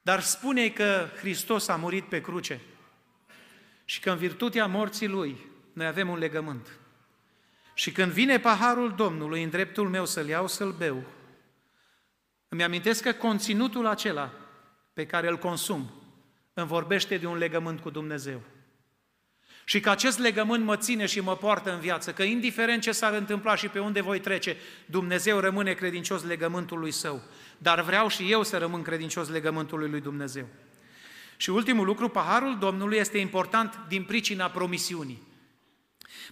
[0.03, 2.61] Dar spune că Hristos a murit pe cruce
[3.85, 6.69] și că în virtutea morții Lui noi avem un legământ.
[7.75, 11.05] Și când vine paharul Domnului în dreptul meu să-l iau, să-l beu,
[12.49, 14.33] îmi amintesc că conținutul acela
[14.93, 15.91] pe care îl consum
[16.55, 18.43] îmi vorbește de un legământ cu Dumnezeu.
[19.65, 23.13] Și că acest legământ mă ține și mă poartă în viață, că indiferent ce s-ar
[23.13, 24.57] întâmpla și pe unde voi trece,
[24.87, 27.23] Dumnezeu rămâne credincios legământului său.
[27.59, 30.47] Dar vreau și eu să rămân credincios legământului lui Dumnezeu.
[31.37, 35.23] Și ultimul lucru, paharul Domnului este important din pricina promisiunii.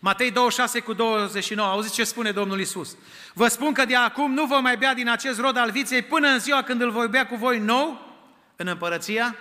[0.01, 2.97] Matei 26 cu 29, auziți ce spune Domnul Isus?
[3.35, 6.29] Vă spun că de acum nu voi mai bea din acest rod al viței până
[6.29, 8.17] în ziua când îl voi bea cu voi nou
[8.57, 9.37] în împărăția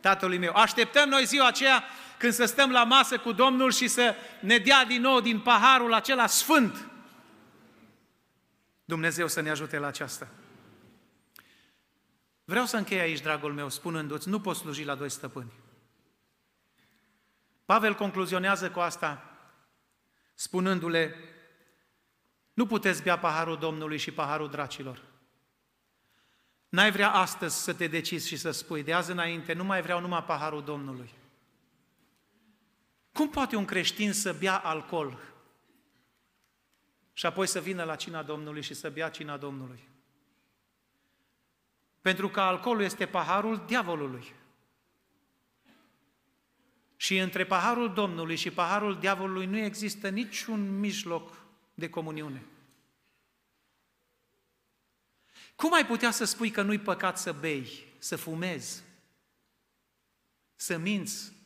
[0.00, 0.52] Tatălui meu.
[0.54, 1.84] Așteptăm noi ziua aceea
[2.18, 5.92] când să stăm la masă cu Domnul și să ne dea din nou din paharul
[5.92, 6.88] acela sfânt.
[8.84, 10.28] Dumnezeu să ne ajute la aceasta.
[12.44, 15.52] Vreau să închei aici, dragul meu, spunându-ți, nu poți sluji la doi stăpâni.
[17.64, 19.38] Pavel concluzionează cu asta,
[20.34, 21.14] spunându-le,
[22.54, 25.02] nu puteți bea paharul Domnului și paharul dracilor.
[26.68, 30.00] N-ai vrea astăzi să te decizi și să spui, de azi înainte nu mai vreau
[30.00, 31.17] numai paharul Domnului.
[33.18, 35.18] Cum poate un creștin să bea alcool
[37.12, 39.88] și apoi să vină la cina Domnului și să bea cina Domnului?
[42.00, 44.34] Pentru că alcoolul este paharul diavolului.
[46.96, 51.44] Și între paharul Domnului și paharul diavolului nu există niciun mijloc
[51.74, 52.44] de comuniune.
[55.56, 58.82] Cum ai putea să spui că nu-i păcat să bei, să fumezi,
[60.54, 61.37] să minți,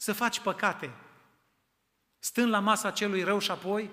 [0.00, 0.94] să faci păcate,
[2.18, 3.90] stând la masa celui rău și apoi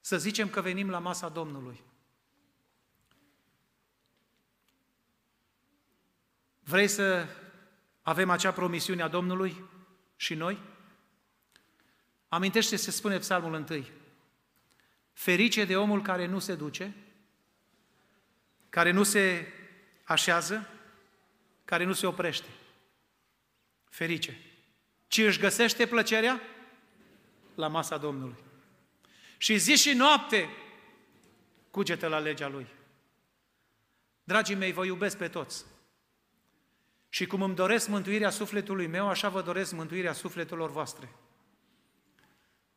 [0.00, 1.82] să zicem că venim la masa Domnului?
[6.60, 7.26] Vrei să
[8.02, 9.64] avem acea promisiune a Domnului
[10.16, 10.58] și noi?
[12.28, 13.92] Amintește se spune psalmul întâi.
[15.12, 16.96] Ferice de omul care nu se duce,
[18.68, 19.52] care nu se
[20.04, 20.68] așează,
[21.64, 22.48] care nu se oprește.
[23.92, 24.40] Ferice.
[25.06, 26.40] Ci își găsește plăcerea
[27.54, 28.36] la masa Domnului.
[29.38, 30.48] Și zi și noapte
[31.70, 32.66] cugetă la legea Lui.
[34.24, 35.64] Dragii mei, vă iubesc pe toți.
[37.08, 41.12] Și cum îmi doresc mântuirea sufletului meu, așa vă doresc mântuirea sufletelor voastre.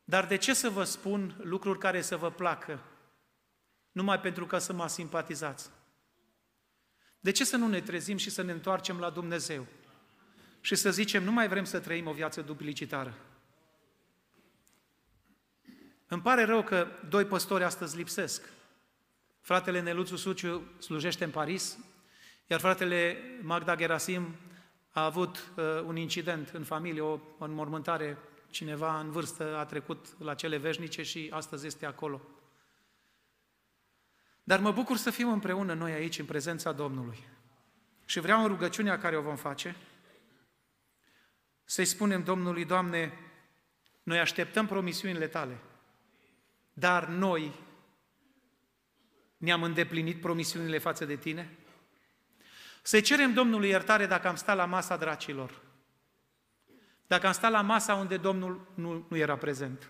[0.04, 2.84] Dar de ce să vă spun lucruri care să vă placă?
[3.92, 5.70] Numai pentru ca să mă simpatizați.
[7.20, 9.68] De ce să nu ne trezim și să ne întoarcem la Dumnezeu?
[10.66, 13.14] Și să zicem, nu mai vrem să trăim o viață duplicitară.
[16.08, 18.50] Îmi pare rău că doi păstori astăzi lipsesc.
[19.42, 21.78] Fratele Neluțu Suciu slujește în Paris,
[22.48, 24.36] iar fratele Magda Gerasim
[24.90, 28.18] a avut uh, un incident în familie, o înmormântare,
[28.50, 32.22] cineva în vârstă a trecut la cele veșnice și astăzi este acolo.
[34.44, 37.28] Dar mă bucur să fim împreună noi aici, în prezența Domnului.
[38.06, 39.76] Și vreau în rugăciunea care o vom face,
[41.66, 43.14] să-i spunem Domnului, Doamne,
[44.04, 45.58] noi așteptăm promisiunile Tale,
[46.74, 47.54] dar noi
[49.38, 51.58] ne-am îndeplinit promisiunile față de Tine?
[52.82, 55.62] Să cerem Domnului iertare dacă am stat la masa dracilor,
[57.08, 59.90] dacă am stat la masa unde Domnul nu, nu era prezent.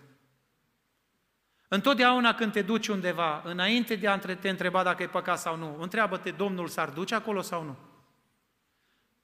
[1.68, 5.80] Întotdeauna când te duci undeva, înainte de a te întreba dacă e păcat sau nu,
[5.80, 7.76] întreabă-te, Domnul s-ar duce acolo sau nu?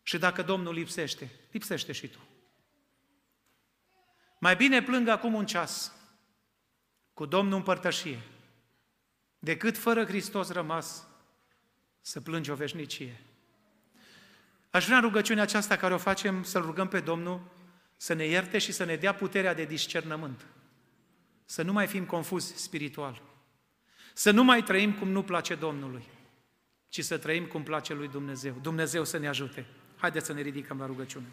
[0.02, 2.18] Și dacă Domnul lipsește, lipsește și tu.
[4.42, 5.92] Mai bine plâng acum un ceas
[7.14, 8.18] cu Domnul în părtășie,
[9.38, 11.06] decât fără Hristos rămas
[12.00, 13.20] să plângi o veșnicie.
[14.70, 17.40] Aș vrea în rugăciunea aceasta care o facem să-L rugăm pe Domnul
[17.96, 20.46] să ne ierte și să ne dea puterea de discernământ.
[21.44, 23.22] Să nu mai fim confuzi spiritual.
[24.14, 26.04] Să nu mai trăim cum nu place Domnului,
[26.88, 28.58] ci să trăim cum place lui Dumnezeu.
[28.62, 29.66] Dumnezeu să ne ajute.
[29.96, 31.26] Haideți să ne ridicăm la rugăciune.